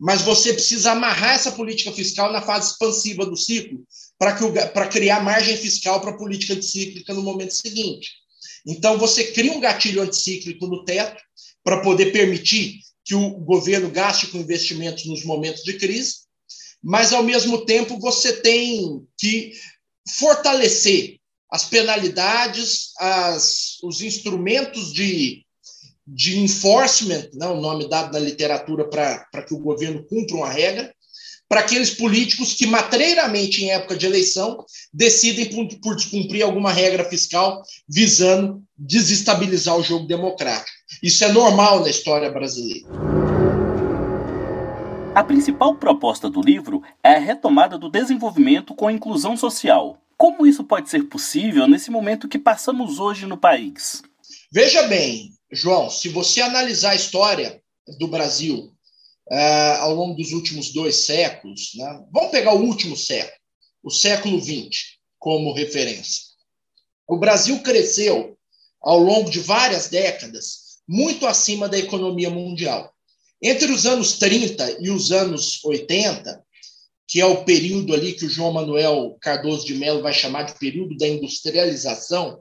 mas 0.00 0.22
você 0.22 0.52
precisa 0.52 0.92
amarrar 0.92 1.34
essa 1.34 1.52
política 1.52 1.92
fiscal 1.92 2.32
na 2.32 2.40
fase 2.40 2.70
expansiva 2.70 3.26
do 3.26 3.36
ciclo 3.36 3.84
para 4.16 4.86
criar 4.86 5.22
margem 5.22 5.56
fiscal 5.56 6.00
para 6.00 6.10
a 6.10 6.16
política 6.16 6.54
anticíclica 6.54 7.12
no 7.12 7.22
momento 7.22 7.52
seguinte. 7.52 8.12
Então, 8.64 8.96
você 8.96 9.32
cria 9.32 9.52
um 9.52 9.60
gatilho 9.60 10.02
anticíclico 10.02 10.68
no 10.68 10.84
teto 10.84 11.20
para 11.64 11.80
poder 11.80 12.12
permitir 12.12 12.78
que 13.04 13.14
o 13.14 13.30
governo 13.30 13.90
gaste 13.90 14.28
com 14.28 14.38
investimentos 14.38 15.04
nos 15.06 15.24
momentos 15.24 15.64
de 15.64 15.74
crise, 15.74 16.18
mas, 16.82 17.12
ao 17.12 17.24
mesmo 17.24 17.64
tempo, 17.64 17.98
você 17.98 18.34
tem 18.34 19.04
que 19.18 19.52
fortalecer 20.16 21.17
as 21.50 21.64
penalidades, 21.64 22.92
as, 22.98 23.78
os 23.82 24.00
instrumentos 24.00 24.92
de 24.92 25.44
de 26.10 26.40
enforcement, 26.40 27.28
né, 27.34 27.46
o 27.48 27.60
nome 27.60 27.86
dado 27.86 28.12
na 28.12 28.18
literatura 28.18 28.88
para 28.88 29.42
que 29.46 29.52
o 29.52 29.58
governo 29.58 30.02
cumpra 30.04 30.36
uma 30.36 30.48
regra, 30.48 30.90
para 31.46 31.60
aqueles 31.60 31.90
políticos 31.90 32.54
que 32.54 32.66
matreiramente, 32.66 33.64
em 33.64 33.70
época 33.70 33.96
de 33.96 34.06
eleição, 34.06 34.64
decidem 34.92 35.46
por, 35.46 35.66
por 35.80 35.96
descumprir 35.96 36.44
alguma 36.44 36.72
regra 36.72 37.04
fiscal 37.04 37.62
visando 37.88 38.62
desestabilizar 38.76 39.76
o 39.76 39.82
jogo 39.82 40.06
democrático. 40.06 40.76
Isso 41.02 41.24
é 41.24 41.32
normal 41.32 41.80
na 41.80 41.88
história 41.88 42.30
brasileira. 42.30 42.86
A 45.14 45.24
principal 45.24 45.74
proposta 45.74 46.28
do 46.28 46.40
livro 46.40 46.82
é 47.02 47.16
a 47.16 47.18
retomada 47.18 47.78
do 47.78 47.90
desenvolvimento 47.90 48.74
com 48.74 48.86
a 48.86 48.92
inclusão 48.92 49.36
social. 49.36 49.98
Como 50.18 50.44
isso 50.44 50.64
pode 50.64 50.90
ser 50.90 51.04
possível 51.04 51.68
nesse 51.68 51.92
momento 51.92 52.28
que 52.28 52.40
passamos 52.40 52.98
hoje 52.98 53.24
no 53.24 53.38
país? 53.38 54.02
Veja 54.50 54.82
bem, 54.88 55.32
João, 55.52 55.88
se 55.88 56.08
você 56.08 56.40
analisar 56.40 56.90
a 56.90 56.96
história 56.96 57.62
do 58.00 58.08
Brasil 58.08 58.74
uh, 59.30 59.78
ao 59.78 59.94
longo 59.94 60.16
dos 60.16 60.32
últimos 60.32 60.72
dois 60.72 61.06
séculos, 61.06 61.70
né? 61.76 62.04
vamos 62.10 62.32
pegar 62.32 62.52
o 62.52 62.64
último 62.64 62.96
século, 62.96 63.38
o 63.80 63.90
século 63.90 64.40
XX, 64.40 64.98
como 65.20 65.54
referência. 65.54 66.24
O 67.06 67.16
Brasil 67.16 67.62
cresceu 67.62 68.36
ao 68.82 68.98
longo 68.98 69.30
de 69.30 69.38
várias 69.38 69.88
décadas 69.88 70.80
muito 70.86 71.28
acima 71.28 71.68
da 71.68 71.78
economia 71.78 72.28
mundial. 72.28 72.92
Entre 73.40 73.70
os 73.70 73.86
anos 73.86 74.18
30 74.18 74.78
e 74.80 74.90
os 74.90 75.12
anos 75.12 75.62
80, 75.64 76.44
que 77.08 77.22
é 77.22 77.26
o 77.26 77.42
período 77.42 77.94
ali 77.94 78.12
que 78.12 78.26
o 78.26 78.30
João 78.30 78.52
Manuel 78.52 79.16
Cardoso 79.22 79.66
de 79.66 79.74
Mello 79.74 80.02
vai 80.02 80.12
chamar 80.12 80.42
de 80.42 80.58
período 80.58 80.94
da 80.98 81.08
industrialização, 81.08 82.38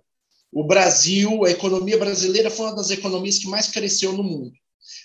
o 0.51 0.63
Brasil, 0.63 1.45
a 1.45 1.51
economia 1.51 1.97
brasileira 1.97 2.49
foi 2.49 2.65
uma 2.65 2.75
das 2.75 2.89
economias 2.89 3.39
que 3.39 3.47
mais 3.47 3.67
cresceu 3.67 4.11
no 4.11 4.23
mundo. 4.23 4.51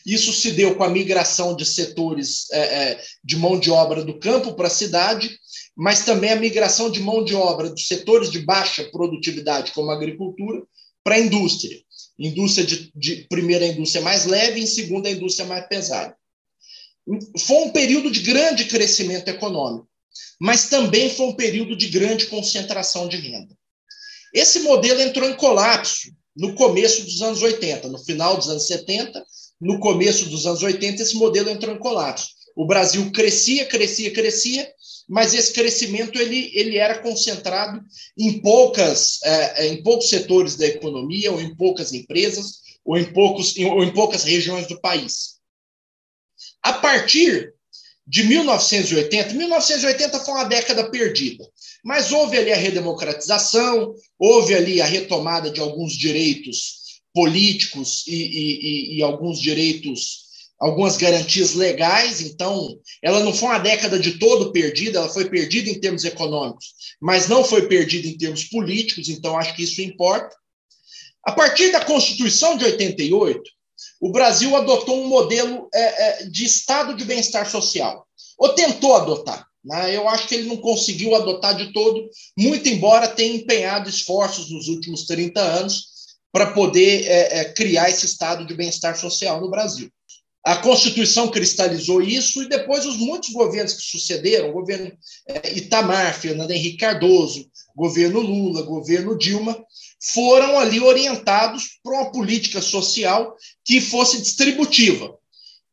Isso 0.04 0.32
se 0.32 0.52
deu 0.52 0.74
com 0.74 0.82
a 0.82 0.90
migração 0.90 1.54
de 1.54 1.64
setores 1.64 2.50
é, 2.50 2.58
é, 2.58 3.02
de 3.22 3.36
mão 3.36 3.58
de 3.58 3.70
obra 3.70 4.04
do 4.04 4.18
campo 4.18 4.54
para 4.54 4.66
a 4.66 4.70
cidade, 4.70 5.38
mas 5.76 6.04
também 6.04 6.30
a 6.30 6.36
migração 6.36 6.90
de 6.90 7.00
mão 7.00 7.24
de 7.24 7.34
obra 7.34 7.70
dos 7.70 7.86
setores 7.86 8.30
de 8.30 8.40
baixa 8.40 8.84
produtividade, 8.90 9.72
como 9.72 9.90
a 9.90 9.94
agricultura, 9.94 10.62
para 11.04 11.16
a 11.16 11.20
indústria. 11.20 11.76
Indústria 12.18 12.66
de, 12.66 12.92
de 12.94 13.26
primeira, 13.28 13.64
a 13.64 13.68
indústria 13.68 14.02
mais 14.02 14.26
leve, 14.26 14.60
e 14.60 14.64
em 14.64 14.66
segunda, 14.66 15.08
a 15.08 15.12
indústria 15.12 15.46
mais 15.46 15.66
pesada. 15.66 16.16
Foi 17.38 17.56
um 17.64 17.70
período 17.70 18.10
de 18.10 18.20
grande 18.20 18.66
crescimento 18.66 19.28
econômico, 19.28 19.88
mas 20.40 20.68
também 20.68 21.10
foi 21.10 21.26
um 21.26 21.34
período 21.34 21.76
de 21.76 21.88
grande 21.88 22.26
concentração 22.26 23.08
de 23.08 23.16
renda. 23.16 23.56
Esse 24.32 24.60
modelo 24.60 25.00
entrou 25.00 25.28
em 25.28 25.36
colapso 25.36 26.10
no 26.34 26.54
começo 26.54 27.02
dos 27.04 27.20
anos 27.20 27.42
80, 27.42 27.88
no 27.88 27.98
final 27.98 28.36
dos 28.36 28.48
anos 28.48 28.66
70, 28.66 29.22
no 29.60 29.78
começo 29.78 30.28
dos 30.28 30.46
anos 30.46 30.62
80, 30.62 31.02
esse 31.02 31.14
modelo 31.14 31.50
entrou 31.50 31.74
em 31.74 31.78
colapso. 31.78 32.28
O 32.56 32.66
Brasil 32.66 33.10
crescia, 33.12 33.66
crescia, 33.66 34.10
crescia, 34.10 34.68
mas 35.08 35.34
esse 35.34 35.52
crescimento 35.52 36.18
ele, 36.18 36.50
ele 36.54 36.78
era 36.78 36.98
concentrado 36.98 37.80
em, 38.18 38.40
poucas, 38.40 39.18
é, 39.24 39.66
é 39.66 39.68
em 39.68 39.82
poucos 39.82 40.08
setores 40.08 40.56
da 40.56 40.66
economia, 40.66 41.32
ou 41.32 41.40
em 41.40 41.54
poucas 41.54 41.92
empresas, 41.92 42.62
ou 42.84 42.98
em, 42.98 43.12
poucos, 43.12 43.56
ou 43.58 43.84
em 43.84 43.92
poucas 43.92 44.24
regiões 44.24 44.66
do 44.66 44.80
país. 44.80 45.31
A 46.62 46.74
partir 46.74 47.52
de 48.06 48.24
1980, 48.24 49.34
1980 49.34 50.20
foi 50.20 50.34
uma 50.34 50.44
década 50.44 50.90
perdida. 50.90 51.44
Mas 51.84 52.12
houve 52.12 52.36
ali 52.36 52.52
a 52.52 52.56
redemocratização, 52.56 53.94
houve 54.18 54.54
ali 54.54 54.80
a 54.80 54.86
retomada 54.86 55.50
de 55.50 55.60
alguns 55.60 55.92
direitos 55.92 57.00
políticos 57.14 58.04
e, 58.06 58.14
e, 58.14 58.96
e 58.98 59.02
alguns 59.02 59.40
direitos 59.40 60.22
algumas 60.62 60.96
garantias 60.96 61.54
legais, 61.54 62.20
então 62.20 62.78
ela 63.02 63.18
não 63.18 63.34
foi 63.34 63.48
uma 63.48 63.58
década 63.58 63.98
de 63.98 64.16
todo 64.16 64.52
perdida, 64.52 65.00
ela 65.00 65.08
foi 65.08 65.28
perdida 65.28 65.68
em 65.68 65.80
termos 65.80 66.04
econômicos, 66.04 66.66
mas 67.00 67.28
não 67.28 67.42
foi 67.44 67.66
perdida 67.66 68.06
em 68.06 68.16
termos 68.16 68.44
políticos, 68.44 69.08
então 69.08 69.36
acho 69.36 69.56
que 69.56 69.64
isso 69.64 69.82
importa. 69.82 70.32
A 71.24 71.32
partir 71.32 71.72
da 71.72 71.84
Constituição 71.84 72.56
de 72.56 72.64
88, 72.64 73.42
o 74.02 74.10
Brasil 74.10 74.56
adotou 74.56 75.00
um 75.00 75.06
modelo 75.06 75.68
é, 75.72 76.22
é, 76.22 76.24
de 76.24 76.44
estado 76.44 76.96
de 76.96 77.04
bem-estar 77.04 77.48
social, 77.48 78.04
ou 78.36 78.48
tentou 78.48 78.96
adotar. 78.96 79.46
Né? 79.64 79.96
Eu 79.96 80.08
acho 80.08 80.26
que 80.26 80.34
ele 80.34 80.48
não 80.48 80.56
conseguiu 80.56 81.14
adotar 81.14 81.56
de 81.56 81.72
todo, 81.72 82.10
muito 82.36 82.68
embora 82.68 83.06
tenha 83.06 83.36
empenhado 83.36 83.88
esforços 83.88 84.50
nos 84.50 84.66
últimos 84.66 85.06
30 85.06 85.40
anos 85.40 85.86
para 86.32 86.50
poder 86.50 87.06
é, 87.06 87.38
é, 87.38 87.44
criar 87.52 87.90
esse 87.90 88.04
estado 88.04 88.44
de 88.44 88.54
bem-estar 88.54 88.98
social 88.98 89.40
no 89.40 89.48
Brasil. 89.48 89.88
A 90.44 90.56
Constituição 90.56 91.28
cristalizou 91.28 92.02
isso 92.02 92.42
e 92.42 92.48
depois 92.48 92.84
os 92.84 92.96
muitos 92.96 93.28
governos 93.28 93.74
que 93.74 93.82
sucederam, 93.82 94.50
o 94.50 94.54
governo 94.54 94.90
é, 95.28 95.56
Itamar, 95.56 96.12
Fernando 96.18 96.50
Henrique 96.50 96.78
Cardoso, 96.78 97.48
governo 97.76 98.18
Lula, 98.18 98.62
governo 98.62 99.16
Dilma, 99.16 99.56
foram 100.12 100.58
ali 100.58 100.80
orientados 100.80 101.78
para 101.82 101.94
uma 101.94 102.10
política 102.10 102.60
social 102.60 103.36
que 103.64 103.80
fosse 103.80 104.20
distributiva. 104.20 105.16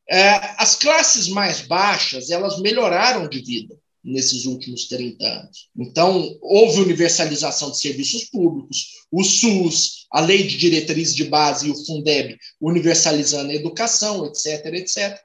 É, 0.09 0.55
as 0.57 0.75
classes 0.75 1.27
mais 1.27 1.61
baixas, 1.61 2.29
elas 2.29 2.59
melhoraram 2.59 3.27
de 3.27 3.39
vida 3.39 3.75
nesses 4.03 4.45
últimos 4.45 4.87
30 4.87 5.25
anos. 5.25 5.69
Então, 5.77 6.37
houve 6.41 6.81
universalização 6.81 7.71
de 7.71 7.79
serviços 7.79 8.25
públicos, 8.25 8.87
o 9.11 9.23
SUS, 9.23 10.07
a 10.11 10.21
Lei 10.21 10.43
de 10.43 10.57
Diretrizes 10.57 11.15
de 11.15 11.25
Base 11.25 11.67
e 11.67 11.71
o 11.71 11.85
Fundeb 11.85 12.37
universalizando 12.61 13.51
a 13.51 13.55
educação, 13.55 14.25
etc., 14.25 14.65
etc. 14.73 15.19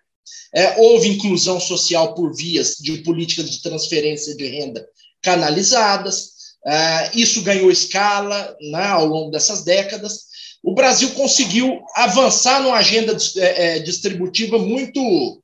É, 0.54 0.80
houve 0.80 1.08
inclusão 1.08 1.60
social 1.60 2.14
por 2.14 2.34
vias 2.34 2.76
de 2.76 2.98
políticas 2.98 3.50
de 3.50 3.62
transferência 3.62 4.36
de 4.36 4.46
renda 4.46 4.86
canalizadas. 5.22 6.33
É, 6.66 7.10
isso 7.14 7.42
ganhou 7.42 7.70
escala 7.70 8.56
né, 8.70 8.86
ao 8.86 9.06
longo 9.06 9.30
dessas 9.30 9.64
décadas. 9.64 10.24
O 10.62 10.74
Brasil 10.74 11.10
conseguiu 11.10 11.82
avançar 11.94 12.62
numa 12.62 12.76
agenda 12.76 13.14
é, 13.36 13.76
é, 13.76 13.78
distributiva 13.80 14.58
muito, 14.58 15.42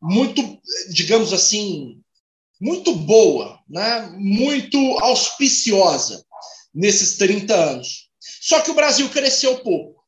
muito, 0.00 0.60
digamos 0.90 1.32
assim, 1.32 2.00
muito 2.60 2.94
boa, 2.94 3.58
né? 3.68 4.08
muito 4.16 4.78
auspiciosa 5.00 6.24
nesses 6.72 7.16
30 7.16 7.52
anos. 7.52 8.08
Só 8.40 8.60
que 8.60 8.70
o 8.70 8.74
Brasil 8.74 9.08
cresceu 9.08 9.58
pouco. 9.58 10.00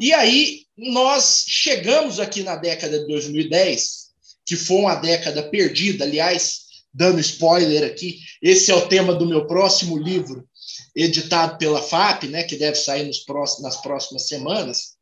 E 0.00 0.12
aí 0.12 0.62
nós 0.76 1.44
chegamos 1.46 2.18
aqui 2.18 2.42
na 2.42 2.56
década 2.56 2.98
de 2.98 3.06
2010, 3.06 4.10
que 4.44 4.56
foi 4.56 4.78
uma 4.78 4.96
década 4.96 5.42
perdida, 5.44 6.04
aliás, 6.04 6.62
dando 6.92 7.20
spoiler 7.20 7.84
aqui, 7.84 8.18
esse 8.42 8.70
é 8.70 8.74
o 8.74 8.88
tema 8.88 9.14
do 9.14 9.26
meu 9.26 9.46
próximo 9.46 9.96
livro, 9.96 10.46
editado 10.94 11.56
pela 11.58 11.82
FAP, 11.82 12.24
né, 12.24 12.42
que 12.42 12.56
deve 12.56 12.76
sair 12.76 13.04
nos 13.04 13.18
próximos, 13.20 13.62
nas 13.62 13.80
próximas 13.80 14.28
semanas. 14.28 14.92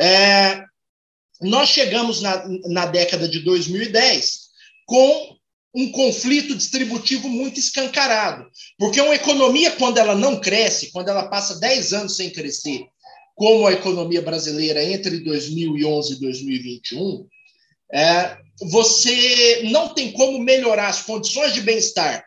É, 0.00 0.62
nós 1.40 1.68
chegamos 1.68 2.20
na, 2.20 2.44
na 2.66 2.86
década 2.86 3.28
de 3.28 3.40
2010 3.40 4.42
com 4.86 5.36
um 5.74 5.90
conflito 5.90 6.54
distributivo 6.54 7.28
muito 7.28 7.58
escancarado. 7.58 8.46
Porque 8.78 9.00
uma 9.00 9.14
economia, 9.14 9.70
quando 9.72 9.98
ela 9.98 10.14
não 10.14 10.38
cresce, 10.38 10.92
quando 10.92 11.08
ela 11.08 11.28
passa 11.28 11.58
10 11.58 11.92
anos 11.94 12.16
sem 12.16 12.30
crescer, 12.30 12.86
como 13.34 13.66
a 13.66 13.72
economia 13.72 14.20
brasileira 14.20 14.84
entre 14.84 15.20
2011 15.20 16.12
e 16.12 16.20
2021, 16.20 17.26
é, 17.92 18.36
você 18.68 19.62
não 19.70 19.94
tem 19.94 20.12
como 20.12 20.38
melhorar 20.38 20.88
as 20.88 21.02
condições 21.02 21.52
de 21.52 21.60
bem-estar 21.60 22.24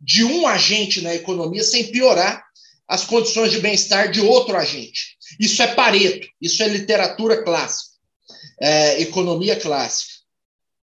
de 0.00 0.24
um 0.24 0.46
agente 0.46 1.00
na 1.00 1.14
economia 1.14 1.64
sem 1.64 1.90
piorar 1.90 2.44
as 2.86 3.04
condições 3.04 3.50
de 3.50 3.60
bem-estar 3.60 4.10
de 4.10 4.20
outro 4.20 4.56
agente. 4.56 5.16
Isso 5.40 5.62
é 5.62 5.74
Pareto, 5.74 6.28
isso 6.40 6.62
é 6.62 6.68
literatura 6.68 7.42
clássica, 7.42 7.96
é, 8.60 9.00
economia 9.00 9.58
clássica. 9.58 10.12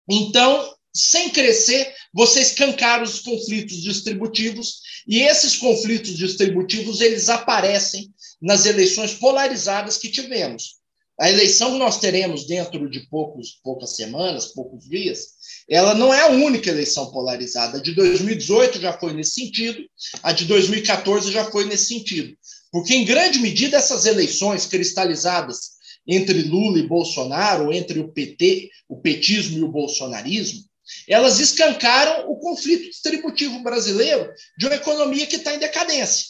Então, 0.08 0.74
sem 0.94 1.30
crescer, 1.30 1.92
você 2.12 2.40
escancara 2.40 3.02
os 3.02 3.20
conflitos 3.20 3.82
distributivos 3.82 4.80
e 5.06 5.20
esses 5.20 5.56
conflitos 5.56 6.16
distributivos 6.16 7.00
eles 7.00 7.28
aparecem 7.28 8.14
nas 8.40 8.64
eleições 8.64 9.12
polarizadas 9.12 9.98
que 9.98 10.10
tivemos. 10.10 10.76
A 11.20 11.30
eleição 11.30 11.72
que 11.72 11.78
nós 11.78 12.00
teremos 12.00 12.46
dentro 12.46 12.90
de 12.90 13.00
poucos, 13.08 13.60
poucas 13.62 13.94
semanas, 13.94 14.48
poucos 14.48 14.88
dias, 14.88 15.34
ela 15.68 15.94
não 15.94 16.12
é 16.12 16.22
a 16.22 16.30
única 16.30 16.70
eleição 16.70 17.10
polarizada. 17.12 17.78
A 17.78 17.80
de 17.80 17.94
2018 17.94 18.80
já 18.80 18.92
foi 18.92 19.12
nesse 19.12 19.32
sentido, 19.32 19.78
a 20.22 20.32
de 20.32 20.44
2014 20.44 21.30
já 21.30 21.44
foi 21.50 21.66
nesse 21.66 21.86
sentido. 21.86 22.36
Porque, 22.72 22.94
em 22.94 23.04
grande 23.04 23.38
medida, 23.38 23.76
essas 23.76 24.04
eleições 24.06 24.66
cristalizadas 24.66 25.74
entre 26.06 26.42
Lula 26.42 26.80
e 26.80 26.88
Bolsonaro, 26.88 27.72
entre 27.72 28.00
o 28.00 28.08
PT, 28.08 28.68
o 28.88 29.00
petismo 29.00 29.58
e 29.58 29.62
o 29.62 29.70
bolsonarismo, 29.70 30.64
elas 31.08 31.38
escancaram 31.38 32.28
o 32.28 32.36
conflito 32.36 32.90
distributivo 32.90 33.62
brasileiro 33.62 34.30
de 34.58 34.66
uma 34.66 34.74
economia 34.74 35.26
que 35.26 35.36
está 35.36 35.54
em 35.54 35.58
decadência. 35.58 36.26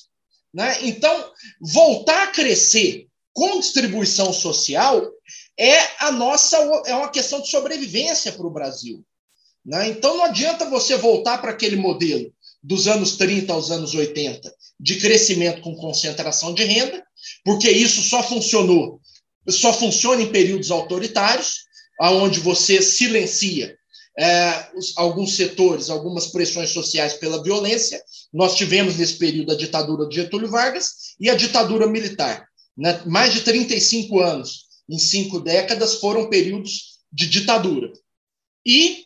Né? 0.52 0.78
Então, 0.82 1.32
voltar 1.60 2.24
a 2.24 2.26
crescer 2.28 3.03
com 3.34 3.60
distribuição 3.60 4.32
social 4.32 5.10
é 5.58 6.04
a 6.04 6.10
nossa 6.10 6.56
é 6.86 6.94
uma 6.94 7.10
questão 7.10 7.40
de 7.40 7.50
sobrevivência 7.50 8.32
para 8.32 8.46
o 8.46 8.50
Brasil. 8.50 9.04
Né? 9.64 9.88
Então, 9.88 10.16
não 10.16 10.24
adianta 10.24 10.70
você 10.70 10.96
voltar 10.96 11.38
para 11.38 11.50
aquele 11.50 11.76
modelo 11.76 12.32
dos 12.62 12.86
anos 12.86 13.16
30 13.16 13.52
aos 13.52 13.70
anos 13.70 13.94
80 13.94 14.54
de 14.80 14.98
crescimento 15.00 15.60
com 15.60 15.76
concentração 15.76 16.54
de 16.54 16.64
renda, 16.64 17.04
porque 17.44 17.70
isso 17.70 18.02
só 18.02 18.22
funcionou, 18.22 19.00
só 19.48 19.72
funciona 19.72 20.22
em 20.22 20.32
períodos 20.32 20.70
autoritários, 20.70 21.64
aonde 22.00 22.40
você 22.40 22.82
silencia 22.82 23.76
é, 24.18 24.68
alguns 24.96 25.36
setores, 25.36 25.90
algumas 25.90 26.28
pressões 26.28 26.70
sociais 26.70 27.14
pela 27.14 27.42
violência. 27.42 28.02
Nós 28.32 28.54
tivemos 28.54 28.96
nesse 28.96 29.14
período 29.14 29.52
a 29.52 29.56
ditadura 29.56 30.08
de 30.08 30.16
Getúlio 30.16 30.50
Vargas 30.50 31.14
e 31.18 31.30
a 31.30 31.34
ditadura 31.34 31.86
militar. 31.86 32.46
Né? 32.76 33.02
Mais 33.06 33.32
de 33.32 33.40
35 33.40 34.20
anos, 34.20 34.64
em 34.88 34.98
cinco 34.98 35.40
décadas, 35.40 35.96
foram 35.96 36.28
períodos 36.28 36.98
de 37.12 37.26
ditadura. 37.26 37.92
E 38.66 39.04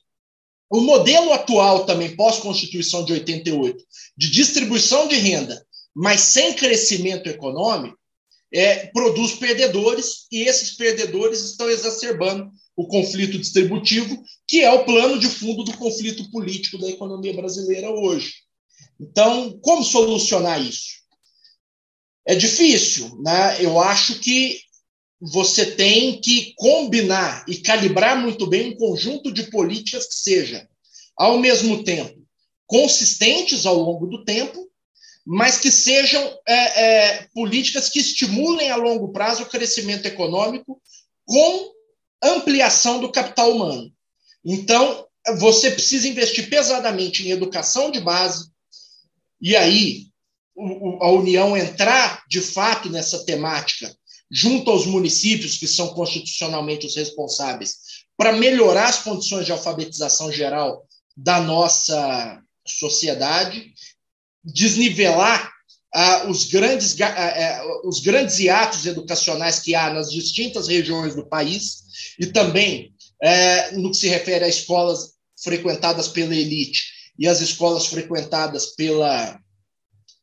o 0.71 0.81
modelo 0.81 1.33
atual, 1.33 1.87
também 1.87 2.15
pós-Constituição 2.15 3.05
de 3.05 3.13
88, 3.13 3.83
de 4.17 4.31
distribuição 4.31 5.09
de 5.09 5.17
renda, 5.17 5.65
mas 5.95 6.21
sem 6.21 6.55
crescimento 6.55 7.29
econômico, 7.29 7.99
é, 8.53 8.87
produz 8.87 9.35
perdedores, 9.35 10.27
e 10.33 10.43
esses 10.43 10.77
perdedores 10.77 11.41
estão 11.41 11.69
exacerbando 11.69 12.51
o 12.77 12.87
conflito 12.87 13.39
distributivo, 13.39 14.23
que 14.47 14.61
é 14.61 14.71
o 14.73 14.85
plano 14.85 15.19
de 15.19 15.29
fundo 15.29 15.65
do 15.65 15.77
conflito 15.77 16.31
político 16.31 16.79
da 16.79 16.89
economia 16.89 17.35
brasileira 17.35 17.91
hoje. 17.91 18.33
Então, 19.01 19.59
como 19.61 19.85
solucionar 19.85 20.61
isso? 20.63 20.98
É 22.29 22.35
difícil, 22.35 23.19
né? 23.23 23.57
Eu 23.59 23.81
acho 23.81 24.21
que 24.21 24.61
você 25.19 25.65
tem 25.65 26.21
que 26.21 26.53
combinar 26.59 27.43
e 27.49 27.57
calibrar 27.57 28.21
muito 28.21 28.47
bem 28.47 28.69
um 28.69 28.77
conjunto 28.77 29.33
de 29.33 29.45
políticas 29.45 30.07
que 30.07 30.15
sejam, 30.15 30.61
ao 31.17 31.39
mesmo 31.39 31.83
tempo, 31.83 32.23
consistentes 32.67 33.65
ao 33.65 33.79
longo 33.79 34.07
do 34.07 34.27
tempo, 34.27 34.69
mas 35.25 35.57
que 35.59 35.71
sejam 35.71 36.23
é, 36.47 36.85
é, 36.85 37.29
políticas 37.33 37.89
que 37.89 37.99
estimulem 37.99 38.71
a 38.71 38.77
longo 38.77 39.11
prazo 39.11 39.45
o 39.45 39.49
crescimento 39.49 40.05
econômico 40.05 40.79
com 41.25 41.73
ampliação 42.23 43.01
do 43.01 43.11
capital 43.11 43.53
humano. 43.53 43.91
Então, 44.45 45.07
você 45.39 45.71
precisa 45.71 46.07
investir 46.07 46.51
pesadamente 46.51 47.27
em 47.27 47.31
educação 47.31 47.91
de 47.91 48.01
base, 48.03 48.51
e 49.41 49.57
aí 49.57 50.09
a 51.01 51.11
União 51.11 51.57
entrar 51.57 52.25
de 52.29 52.41
fato 52.41 52.91
nessa 52.91 53.25
temática, 53.25 53.95
junto 54.31 54.71
aos 54.71 54.87
municípios, 54.87 55.57
que 55.57 55.67
são 55.67 55.89
constitucionalmente 55.89 56.87
os 56.87 56.97
responsáveis, 56.97 57.77
para 58.17 58.33
melhorar 58.33 58.89
as 58.89 59.03
condições 59.03 59.47
de 59.47 59.53
alfabetização 59.53 60.33
geral 60.33 60.85
da 61.17 61.41
nossa 61.41 62.43
sociedade, 62.67 63.73
desnivelar 64.45 65.51
ah, 65.95 66.27
os, 66.29 66.45
grandes, 66.45 67.01
ah, 67.01 67.07
ah, 67.07 67.63
os 67.85 68.01
grandes 68.01 68.39
hiatos 68.39 68.85
educacionais 68.85 69.61
que 69.61 69.75
há 69.75 69.93
nas 69.93 70.11
distintas 70.11 70.69
regiões 70.69 71.15
do 71.15 71.27
país 71.27 71.85
e 72.19 72.27
também 72.27 72.93
é, 73.23 73.73
no 73.73 73.91
que 73.91 73.97
se 73.97 74.09
refere 74.09 74.45
a 74.45 74.49
escolas 74.49 75.15
frequentadas 75.43 76.09
pela 76.09 76.35
elite 76.35 76.83
e 77.19 77.27
as 77.27 77.41
escolas 77.41 77.87
frequentadas 77.87 78.67
pela, 78.77 79.41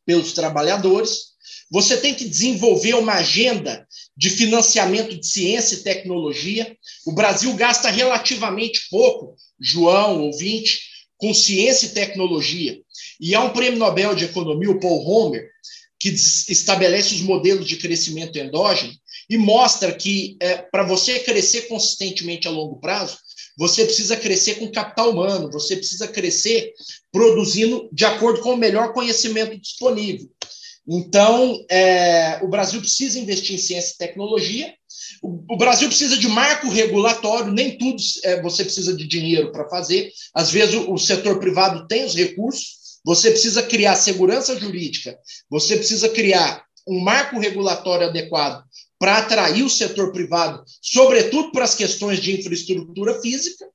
pelos 0.06 0.32
trabalhadores. 0.32 1.34
Você 1.70 1.96
tem 1.96 2.14
que 2.14 2.24
desenvolver 2.24 2.94
uma 2.94 3.14
agenda 3.14 3.86
de 4.16 4.30
financiamento 4.30 5.18
de 5.18 5.26
ciência 5.26 5.74
e 5.74 5.82
tecnologia. 5.82 6.76
O 7.04 7.12
Brasil 7.12 7.52
gasta 7.54 7.90
relativamente 7.90 8.88
pouco, 8.88 9.34
João, 9.60 10.22
ouvinte, 10.22 10.80
com 11.18 11.34
ciência 11.34 11.86
e 11.86 11.90
tecnologia. 11.90 12.80
E 13.20 13.34
há 13.34 13.42
um 13.42 13.50
prêmio 13.50 13.78
Nobel 13.78 14.14
de 14.14 14.24
Economia, 14.24 14.70
o 14.70 14.80
Paul 14.80 15.04
Homer, 15.04 15.50
que 15.98 16.10
estabelece 16.10 17.14
os 17.14 17.22
modelos 17.22 17.66
de 17.66 17.76
crescimento 17.76 18.38
endógeno 18.38 18.92
e 19.28 19.36
mostra 19.36 19.92
que 19.92 20.36
é, 20.40 20.56
para 20.58 20.84
você 20.84 21.18
crescer 21.18 21.62
consistentemente 21.62 22.46
a 22.46 22.50
longo 22.50 22.76
prazo, 22.76 23.18
você 23.56 23.84
precisa 23.84 24.16
crescer 24.16 24.56
com 24.56 24.70
capital 24.70 25.10
humano, 25.10 25.50
você 25.50 25.76
precisa 25.76 26.06
crescer 26.06 26.72
produzindo 27.10 27.88
de 27.92 28.04
acordo 28.04 28.40
com 28.40 28.52
o 28.52 28.56
melhor 28.56 28.92
conhecimento 28.92 29.58
disponível. 29.58 30.28
Então, 30.88 31.64
é, 31.68 32.38
o 32.42 32.48
Brasil 32.48 32.80
precisa 32.80 33.18
investir 33.18 33.56
em 33.56 33.58
ciência 33.58 33.94
e 33.94 33.98
tecnologia. 33.98 34.72
O, 35.20 35.54
o 35.54 35.56
Brasil 35.56 35.88
precisa 35.88 36.16
de 36.16 36.28
marco 36.28 36.68
regulatório, 36.68 37.52
nem 37.52 37.76
tudo 37.76 38.00
é, 38.22 38.40
você 38.40 38.62
precisa 38.62 38.94
de 38.94 39.06
dinheiro 39.06 39.50
para 39.50 39.68
fazer. 39.68 40.12
Às 40.32 40.50
vezes, 40.50 40.74
o, 40.74 40.92
o 40.92 40.98
setor 40.98 41.40
privado 41.40 41.88
tem 41.88 42.04
os 42.04 42.14
recursos, 42.14 43.00
você 43.04 43.30
precisa 43.30 43.62
criar 43.62 43.96
segurança 43.96 44.58
jurídica, 44.58 45.18
você 45.50 45.76
precisa 45.76 46.08
criar 46.08 46.64
um 46.86 47.00
marco 47.00 47.38
regulatório 47.38 48.06
adequado 48.06 48.62
para 48.98 49.18
atrair 49.18 49.62
o 49.62 49.70
setor 49.70 50.12
privado, 50.12 50.64
sobretudo 50.80 51.52
para 51.52 51.64
as 51.64 51.74
questões 51.74 52.20
de 52.20 52.38
infraestrutura 52.38 53.20
física, 53.20 53.66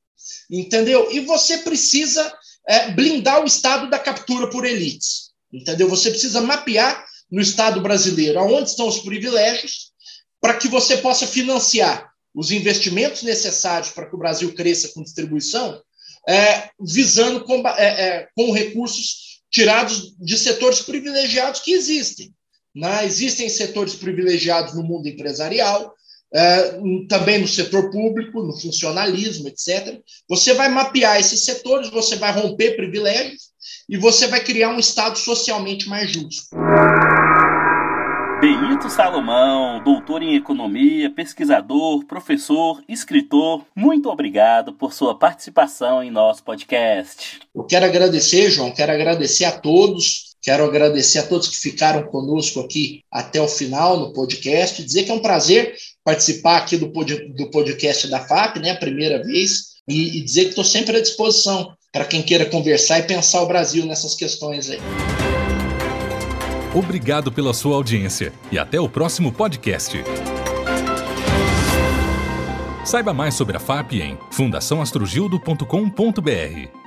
entendeu? 0.50 1.12
E 1.12 1.20
você 1.20 1.60
precisa 1.60 2.34
é, 2.68 2.92
blindar 2.92 3.42
o 3.42 3.46
Estado 3.46 3.90
da 3.90 4.00
captura 4.00 4.50
por 4.50 4.66
elites, 4.66 5.32
entendeu? 5.52 5.88
Você 5.90 6.10
precisa 6.10 6.42
mapear 6.42 7.06
no 7.30 7.42
Estado 7.42 7.82
brasileiro 7.82 8.40
aonde 8.40 8.70
estão 8.70 8.88
os 8.88 9.00
privilégios 9.00 9.92
para 10.40 10.56
que 10.56 10.68
você 10.68 10.98
possa 10.98 11.28
financiar 11.28 12.12
os 12.34 12.52
investimentos 12.52 13.24
necessários 13.24 13.92
para 13.92 14.08
que 14.08 14.16
o 14.16 14.20
Brasil 14.20 14.54
cresça 14.54 14.90
com 14.94 15.04
distribuição, 15.04 15.82
é, 16.28 16.70
visando 16.80 17.44
com, 17.44 17.68
é, 17.68 17.86
é 17.86 18.28
com 18.36 18.52
recursos 18.52 19.42
tirados 19.52 20.16
de 20.18 20.38
setores 20.38 20.80
privilegiados 20.80 21.62
que 21.62 21.74
existem. 21.74 22.34
Né? 22.76 23.06
Existem 23.06 23.50
setores 23.50 23.96
privilegiados 23.96 24.74
no 24.74 24.84
mundo 24.84 25.08
empresarial, 25.08 25.94
é, 26.34 26.80
também 27.10 27.40
no 27.40 27.48
setor 27.48 27.92
público, 27.92 28.42
no 28.42 28.58
funcionalismo, 28.58 29.50
etc. 29.50 30.00
Você 30.30 30.54
vai 30.54 30.70
mapear 30.70 31.20
esses 31.20 31.44
setores, 31.44 31.90
você 31.90 32.16
vai 32.16 32.32
romper 32.32 32.76
privilégios 32.76 33.52
e 33.90 33.98
você 33.98 34.28
vai 34.28 34.42
criar 34.42 34.70
um 34.70 34.80
Estado 34.80 35.18
socialmente 35.18 35.90
mais 35.90 36.12
justo. 36.12 36.56
Benito 38.42 38.90
Salomão, 38.90 39.84
doutor 39.84 40.24
em 40.24 40.36
economia, 40.36 41.12
pesquisador, 41.12 42.04
professor, 42.06 42.82
escritor, 42.90 43.64
muito 43.76 44.10
obrigado 44.10 44.74
por 44.74 44.94
sua 44.94 45.14
participação 45.14 46.02
em 46.02 46.10
nosso 46.10 46.44
podcast. 46.44 47.40
Eu 47.56 47.64
quero 47.66 47.86
agradecer, 47.86 48.50
João, 48.50 48.72
quero 48.72 48.92
agradecer 48.92 49.46
a 49.46 49.52
todos 49.52 50.32
Quero 50.44 50.66
agradecer 50.66 51.20
a 51.20 51.28
todos 51.28 51.50
que 51.50 51.58
ficaram 51.58 52.02
conosco 52.08 52.62
aqui 52.62 53.04
até 53.12 53.40
o 53.40 53.48
final 53.48 54.00
no 54.00 54.12
podcast, 54.12 54.84
dizer 54.84 55.04
que 55.04 55.12
é 55.12 55.14
um 55.14 55.22
prazer 55.22 55.76
participar 56.04 56.58
aqui 56.58 56.78
do, 56.78 56.92
pod, 56.92 57.16
do 57.36 57.52
podcast 57.52 58.08
da 58.08 58.26
FAP, 58.26 58.58
né, 58.58 58.72
a 58.72 58.78
primeira 58.78 59.24
vez, 59.24 59.76
e, 59.88 60.18
e 60.18 60.22
dizer 60.24 60.46
que 60.46 60.50
estou 60.50 60.64
sempre 60.64 60.98
à 60.98 61.00
disposição 61.00 61.76
para 61.92 62.06
quem 62.06 62.24
queira 62.24 62.48
conversar 62.48 62.98
e 62.98 63.04
pensar 63.04 63.44
o 63.44 63.48
Brasil 63.48 63.86
nessas 63.86 64.16
questões 64.16 64.72
aí. 64.72 64.80
Obrigado 66.74 67.32
pela 67.32 67.54
sua 67.54 67.76
audiência 67.76 68.34
e 68.50 68.58
até 68.58 68.80
o 68.80 68.88
próximo 68.88 69.30
podcast. 69.32 70.02
Saiba 72.86 73.14
mais 73.14 73.34
sobre 73.34 73.58
a 73.58 73.60
FAP 73.60 74.02
em 74.02 74.18
fundaçãoastrogildo.com.br. 74.32 76.81